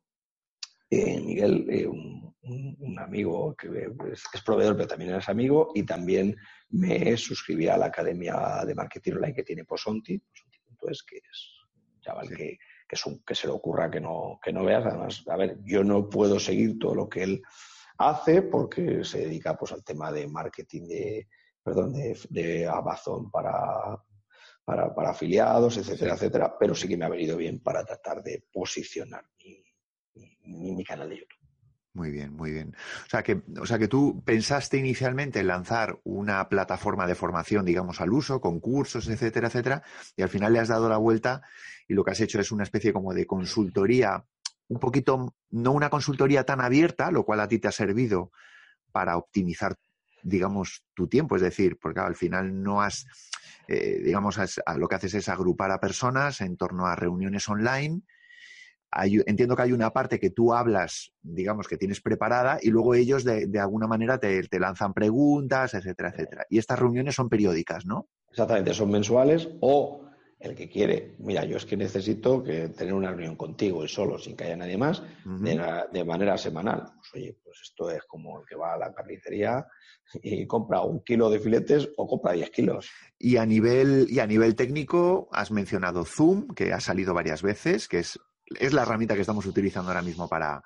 [0.90, 3.68] eh, Miguel, eh, un, amigo que
[4.12, 6.36] es, proveedor, pero también es amigo, y también
[6.70, 11.52] me suscribí a la Academia de Marketing Online que tiene Posonti, Posonti.es, que es
[11.94, 14.86] un chaval que, que, es un, que se le ocurra que no, que no veas.
[14.86, 17.42] Además, a ver, yo no puedo seguir todo lo que él
[17.98, 21.28] hace porque se dedica pues al tema de marketing de,
[21.64, 23.98] perdón, de, Amazon para,
[24.64, 29.26] para, afiliados, etcétera, etcétera, pero sí que me ha venido bien para tratar de posicionar
[30.44, 31.40] mi, mi, canal de YouTube.
[31.94, 32.76] Muy bien, muy bien.
[33.06, 37.64] O sea, que, o sea que tú pensaste inicialmente en lanzar una plataforma de formación,
[37.64, 39.84] digamos, al uso, con cursos, etcétera, etcétera,
[40.18, 41.42] y al final le has dado la vuelta
[41.88, 44.26] y lo que has hecho es una especie como de consultoría
[44.68, 48.32] un poquito, no una consultoría tan abierta, lo cual a ti te ha servido
[48.92, 49.76] para optimizar,
[50.24, 51.36] digamos, tu tiempo.
[51.36, 53.06] Es decir, porque al final no has,
[53.68, 54.40] eh, digamos,
[54.78, 58.02] lo que haces es agrupar a personas en torno a reuniones online.
[58.92, 63.24] entiendo que hay una parte que tú hablas, digamos, que tienes preparada y luego ellos
[63.24, 66.46] de, alguna manera te, te, lanzan preguntas, etcétera, etcétera.
[66.50, 68.08] Y estas reuniones son periódicas, ¿no?
[68.30, 70.06] Exactamente, son mensuales o
[70.46, 74.18] el que quiere, mira, yo es que necesito que tener una reunión contigo y solo,
[74.18, 76.94] sin que haya nadie más, de, manera semanal.
[76.98, 79.66] Pues oye, pues esto es como el que va a la carnicería
[80.22, 82.90] y compra un kilo de filetes o compra 10 kilos.
[83.18, 87.88] Y a nivel, y a nivel técnico, has mencionado Zoom, que ha salido varias veces,
[87.88, 88.20] que es,
[88.60, 90.64] es la herramienta que estamos utilizando ahora mismo para,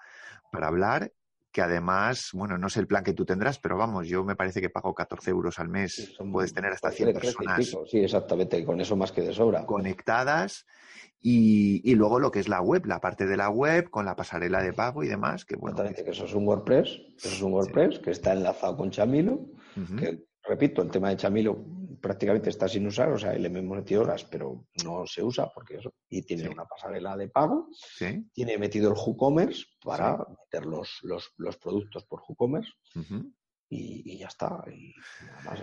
[0.52, 1.14] para hablar
[1.52, 4.62] que además, bueno, no sé el plan que tú tendrás, pero vamos, yo me parece
[4.62, 6.16] que pago 14 euros al mes.
[6.32, 7.76] Puedes tener hasta 100 personas.
[7.88, 9.66] Sí, exactamente, con eso más que de sobra.
[9.66, 10.66] Conectadas.
[11.22, 14.62] Y, luego lo que es la web, la parte de la web con la pasarela
[14.62, 15.44] de pago y demás.
[15.44, 16.88] Que, bueno, Exactamente, que eso es un WordPress,
[17.18, 19.48] eso es un WordPress que está enlazado con Chamilo,
[19.98, 21.66] que repito, el tema de Chamilo
[22.02, 25.94] prácticamente está sin usar, o sea, hemos metido horas, pero no se usa porque eso.
[26.10, 27.70] Y tiene una pasarela de pago,
[28.34, 32.72] tiene metido el WooCommerce para meter los, los, productos por WooCommerce.
[33.70, 34.64] y, ya está.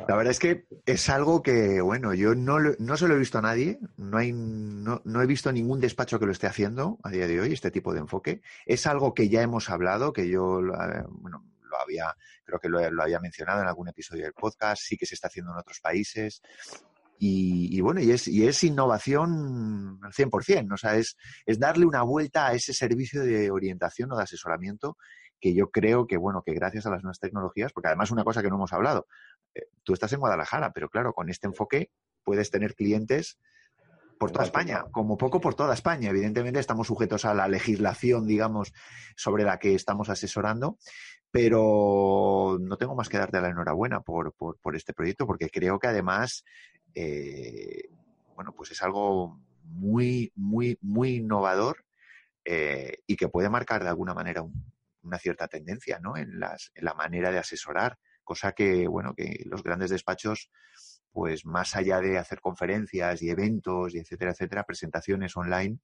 [0.09, 3.39] la verdad es que es algo que, bueno, yo no, no se lo he visto
[3.39, 7.11] a nadie, no, hay, no, no, he visto ningún despacho que lo esté haciendo a
[7.11, 8.43] día de hoy, este tipo de enfoque.
[8.65, 10.61] Es algo que ya hemos hablado, que yo,
[11.09, 12.15] bueno, lo había,
[12.45, 15.53] creo que lo, había mencionado en algún episodio del podcast, sí que se está haciendo
[15.53, 16.43] en otros países.
[17.19, 22.03] Y, bueno, y es, y es innovación al 100%, o sea, es, es darle una
[22.03, 24.99] vuelta a ese servicio de orientación o de asesoramiento
[25.41, 28.43] que yo creo que, bueno, que gracias a las nuevas tecnologías, porque además una cosa
[28.43, 29.07] que no hemos hablado,
[29.55, 31.91] eh, tú estás en Guadalajara, pero claro, con este enfoque
[32.23, 33.39] puedes tener clientes
[34.19, 36.11] por toda España, como poco por toda España.
[36.11, 38.73] Evidentemente estamos sujetos a la legislación, digamos,
[39.17, 40.79] sobre la que estamos asesorando,
[41.31, 45.89] pero no tengo más que darte la enhorabuena por, por, este proyecto, porque creo que
[45.89, 46.45] además,
[46.95, 47.89] eh,
[48.35, 51.85] bueno, pues es algo muy, muy, muy innovador
[52.45, 54.45] eh, y que puede marcar de alguna manera
[55.03, 56.17] una cierta tendencia, ¿no?
[56.17, 60.51] En, las, en la manera de asesorar, cosa que, bueno, que los grandes despachos
[61.17, 65.79] pues más allá de hacer conferencias y eventos y etcétera, etcétera, presentaciones online,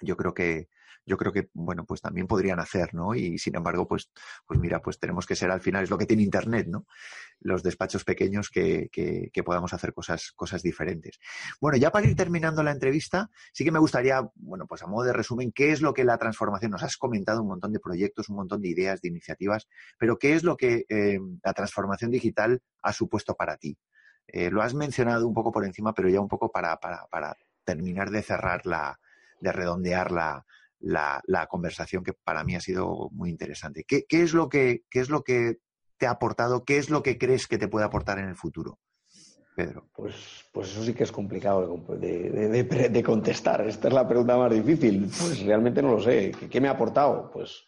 [0.00, 0.68] yo creo que,
[1.04, 3.14] yo creo que, bueno, pues también podrían hacer, ¿no?
[3.14, 4.10] Y sin embargo, pues,
[4.44, 6.84] pues mira, pues tenemos que ser al final, es lo que tiene Internet, ¿no?
[7.38, 11.20] Los despachos pequeños que, que, que, podamos hacer cosas, cosas diferentes.
[11.60, 15.04] Bueno, ya para ir terminando la entrevista, sí que me gustaría, bueno, pues a modo
[15.04, 16.72] de resumen, ¿qué es lo que la transformación?
[16.72, 20.34] Nos has comentado un montón de proyectos, un montón de ideas, de iniciativas, pero ¿qué
[20.34, 23.78] es lo que eh, la transformación digital ha supuesto para ti?
[24.28, 28.10] Eh, lo has mencionado un poco por encima, pero ya un poco para, para, terminar
[28.10, 29.00] de cerrar la,
[29.40, 30.44] de redondear la,
[30.78, 33.84] la, conversación que para mí ha sido muy interesante.
[33.86, 35.58] ¿Qué, ¿Qué, es lo que, ¿Qué es lo que
[35.98, 36.64] te ha aportado?
[36.64, 38.78] ¿Qué es lo que crees que te puede aportar en el futuro?
[39.56, 39.88] Pedro.
[39.94, 43.66] Pues, pues eso sí que es complicado de, de, contestar.
[43.66, 45.10] Esta es la pregunta más difícil.
[45.18, 46.30] Pues realmente no lo sé.
[46.50, 47.30] ¿Qué, me ha aportado?
[47.32, 47.64] Pues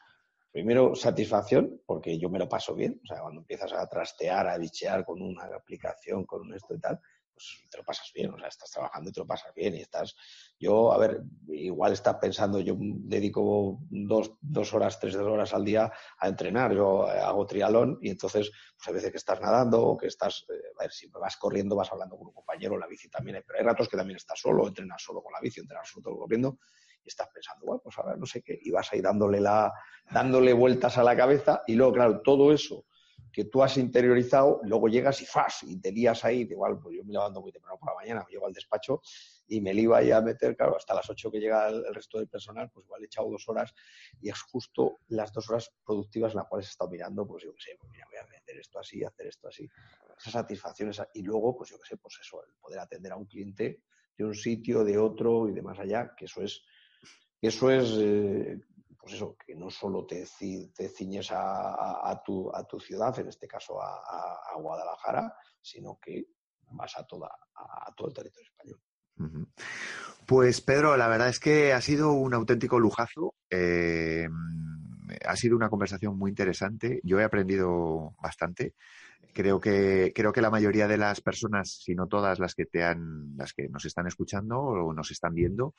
[0.50, 3.00] primero satisfacción, porque yo me lo paso bien.
[3.02, 6.80] O sea, cuando empiezas a trastear, a bichear con una aplicación, con un esto y
[6.80, 7.00] tal,
[7.38, 9.80] pues te lo pasas bien, o sea, estás trabajando y te lo pasas bien y
[9.80, 10.16] estás,
[10.58, 15.92] yo, a ver, igual estás pensando, yo dedico dos, dos horas, tres horas al día
[16.18, 20.08] a entrenar, yo hago trialón y entonces, pues a veces que estás nadando o que
[20.08, 23.44] estás, eh, a ver, si vas corriendo, vas hablando con un compañero, la bici también,
[23.46, 26.58] pero hay ratos que también estás solo, entrenas solo con la bici, entrenas solo corriendo
[27.04, 29.72] y estás pensando, bueno, pues ahora no sé qué, y vas ahí dándole, la,
[30.10, 32.84] dándole vueltas a la cabeza y luego, claro, todo eso
[33.32, 35.62] que tú has interiorizado, luego llegas y ¡fas!
[35.62, 38.32] y te lías ahí, igual, pues yo me levanto muy temprano por la mañana, me
[38.32, 39.00] llevo al despacho
[39.46, 42.28] y me iba ahí a meter, claro, hasta las 8 que llega el, resto del
[42.28, 43.72] personal, pues igual he echado dos horas
[44.20, 47.54] y es justo las dos horas productivas en las cuales he estado mirando, pues yo
[47.54, 49.68] qué sé, pues mira, voy a hacer esto así, hacer esto así.
[50.18, 53.16] Esa satisfacción, esa, y luego, pues yo qué sé, pues eso, el poder atender a
[53.16, 53.82] un cliente
[54.16, 56.62] de un sitio, de otro y de más allá, que eso es,
[57.40, 58.58] eso es eh,
[58.98, 60.26] pues eso, que no solo te,
[60.74, 66.26] te ciñes a, tu, ciudad, en este caso a, Guadalajara, sino que
[66.72, 67.30] vas a, toda,
[67.96, 68.80] todo el territorio español.
[70.26, 73.34] Pues Pedro, la verdad es que ha sido un auténtico lujazo.
[73.48, 74.28] Eh,
[75.26, 77.00] ha sido una conversación muy interesante.
[77.02, 78.74] Yo he aprendido bastante.
[79.32, 82.84] Creo que, creo que la mayoría de las personas, si no todas las que te
[82.84, 85.74] han, las que nos están escuchando o nos están viendo,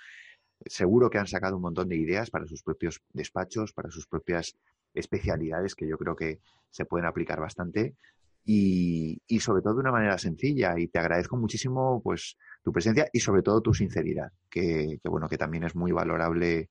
[0.66, 4.56] Seguro que han sacado un montón de ideas para sus propios despachos, para sus propias
[4.94, 6.40] especialidades que yo creo que
[6.70, 7.96] se pueden aplicar bastante
[8.46, 10.74] y, sobre todo de una manera sencilla.
[10.78, 15.38] Y te agradezco muchísimo pues tu presencia y sobre todo tu sinceridad, que, bueno, que
[15.38, 16.70] también es muy valorable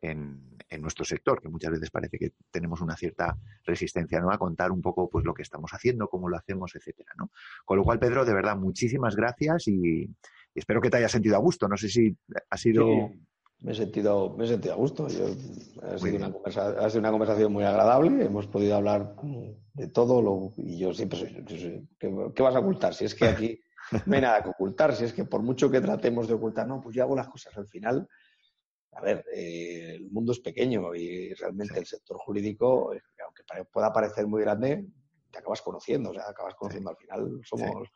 [0.00, 4.30] en, nuestro sector, que muchas veces parece que tenemos una cierta resistencia ¿no?
[4.30, 7.12] a contar un poco pues lo que estamos haciendo, cómo lo hacemos, etcétera.
[7.16, 7.30] ¿no?
[7.64, 10.08] Con lo cual, Pedro, de verdad, muchísimas gracias y,
[10.58, 11.68] espero que te hayas sentido a gusto.
[11.68, 12.16] No sé si
[12.50, 13.10] ha sido...
[13.60, 15.06] me he sentido, me he sentido a gusto.
[15.06, 18.24] ha, sido una conversación muy agradable.
[18.24, 19.14] Hemos podido hablar
[19.74, 22.94] de todo lo, y yo siempre soy, ¿qué, vas a ocultar?
[22.94, 23.60] Si es que aquí
[24.06, 26.80] no hay nada que ocultar, si es que por mucho que tratemos de ocultar, no,
[26.80, 28.08] pues yo hago las cosas al final.
[28.92, 32.92] A ver, eh, el mundo es pequeño y realmente el sector jurídico,
[33.24, 34.84] aunque pueda parecer muy grande,
[35.30, 37.40] te acabas conociendo, o sea, acabas conociendo al final.
[37.44, 37.88] Somos,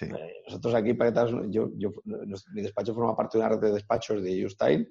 [0.00, 0.96] eh, nosotros aquí,
[1.48, 4.88] yo, yo, mi despacho forma parte de una red de despachos de Justine.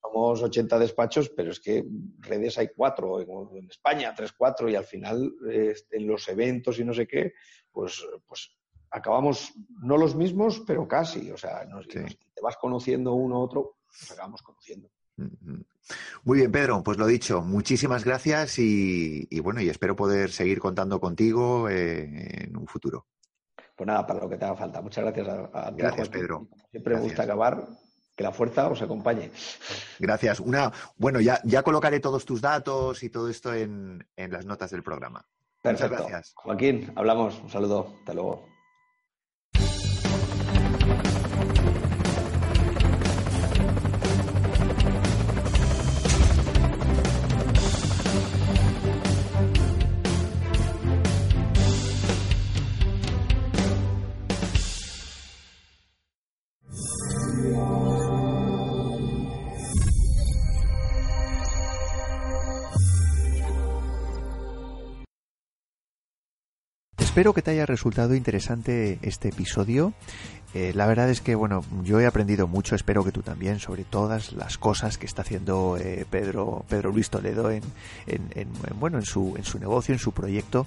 [0.00, 1.84] Somos 80 despachos, pero es que
[2.18, 6.92] redes hay cuatro, en España tres, cuatro, y al final en los eventos y no
[6.92, 7.32] sé qué,
[7.70, 8.56] pues, pues
[8.90, 11.30] acabamos, no los mismos, pero casi.
[11.30, 14.90] O sea, te vas conociendo uno a otro, nos acabamos conociendo.
[16.24, 21.00] Muy bien, Pedro, pues lo dicho, muchísimas gracias y, bueno, y espero poder seguir contando
[21.00, 23.06] contigo eh, en un futuro.
[23.76, 24.80] Pues nada, para lo que te haga falta.
[24.80, 26.48] Muchas gracias a, Gracias, Pedro.
[26.70, 27.66] Siempre me gusta acabar.
[28.14, 29.30] Que la fuerza os acompañe.
[29.98, 30.38] Gracias.
[30.38, 34.70] Una, bueno, ya, ya colocaré todos tus datos y todo esto en, en las notas
[34.70, 35.24] del programa.
[35.62, 35.94] Perfecto.
[35.94, 36.32] Muchas gracias.
[36.34, 37.40] Joaquín, hablamos.
[37.40, 37.94] Un saludo.
[38.00, 38.51] Hasta luego.
[67.12, 69.92] Espero que te haya resultado interesante este episodio.
[70.54, 73.84] Eh, la verdad es que, bueno, yo he aprendido mucho, espero que tú también, sobre
[73.84, 77.62] todas las cosas que está haciendo eh, Pedro, Pedro Luis Toledo en,
[78.06, 78.48] en,
[78.78, 80.66] bueno, en su, en su negocio, en su proyecto.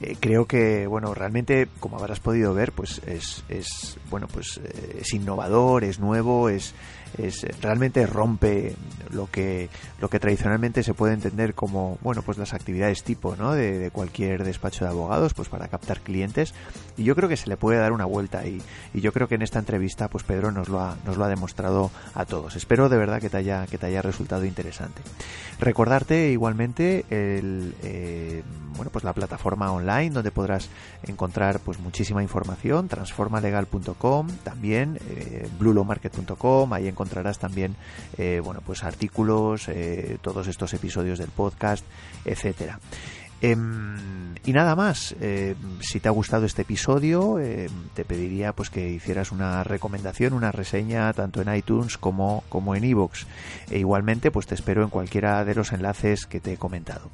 [0.00, 4.60] Eh, creo que, bueno, realmente, como habrás podido ver, pues es, es bueno, pues
[4.98, 6.74] es innovador, es nuevo, es,
[7.18, 8.74] es realmente rompe
[9.10, 9.68] lo que
[10.00, 13.52] lo que tradicionalmente se puede entender como bueno pues las actividades tipo ¿no?
[13.52, 16.54] de, cualquier despacho de abogados pues para captar clientes
[16.96, 18.60] y yo creo que se le puede dar una vuelta y,
[18.92, 21.28] y yo creo que en esta entrevista pues Pedro nos lo ha nos lo ha
[21.28, 22.56] demostrado a todos.
[22.56, 25.02] Espero de verdad que te haya que te haya resultado interesante.
[25.60, 28.42] Recordarte igualmente el eh,
[28.76, 30.68] bueno pues la plataforma online donde podrás
[31.04, 32.88] encontrar pues muchísima información.
[32.88, 37.76] transformalegal.com también eh, blulomarket.com ahí encontrarás encontrarás también
[38.18, 41.84] eh, bueno pues artículos eh, todos estos episodios del podcast
[42.24, 42.80] etcétera
[43.40, 48.68] em, y nada más, em, si te ha gustado este episodio, em, te pediría pues
[48.70, 53.26] que hicieras una recomendación, una reseña tanto en iTunes como, como en iVoox.
[53.70, 57.10] E igualmente, pues te espero en cualquiera de los enlaces que te he comentado.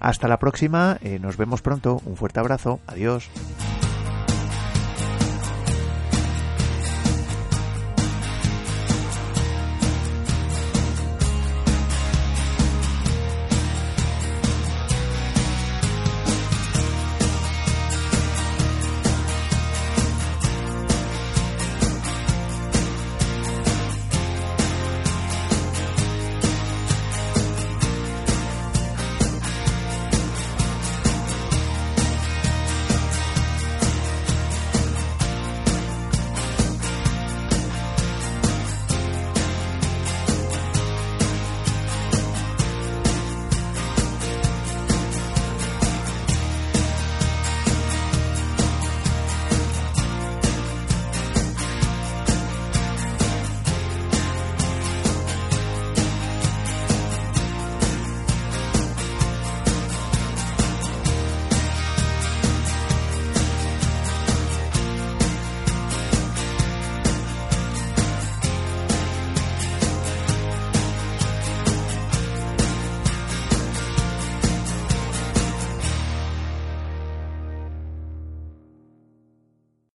[0.00, 3.30] Hasta la próxima, eh, nos vemos pronto, un fuerte abrazo, adiós.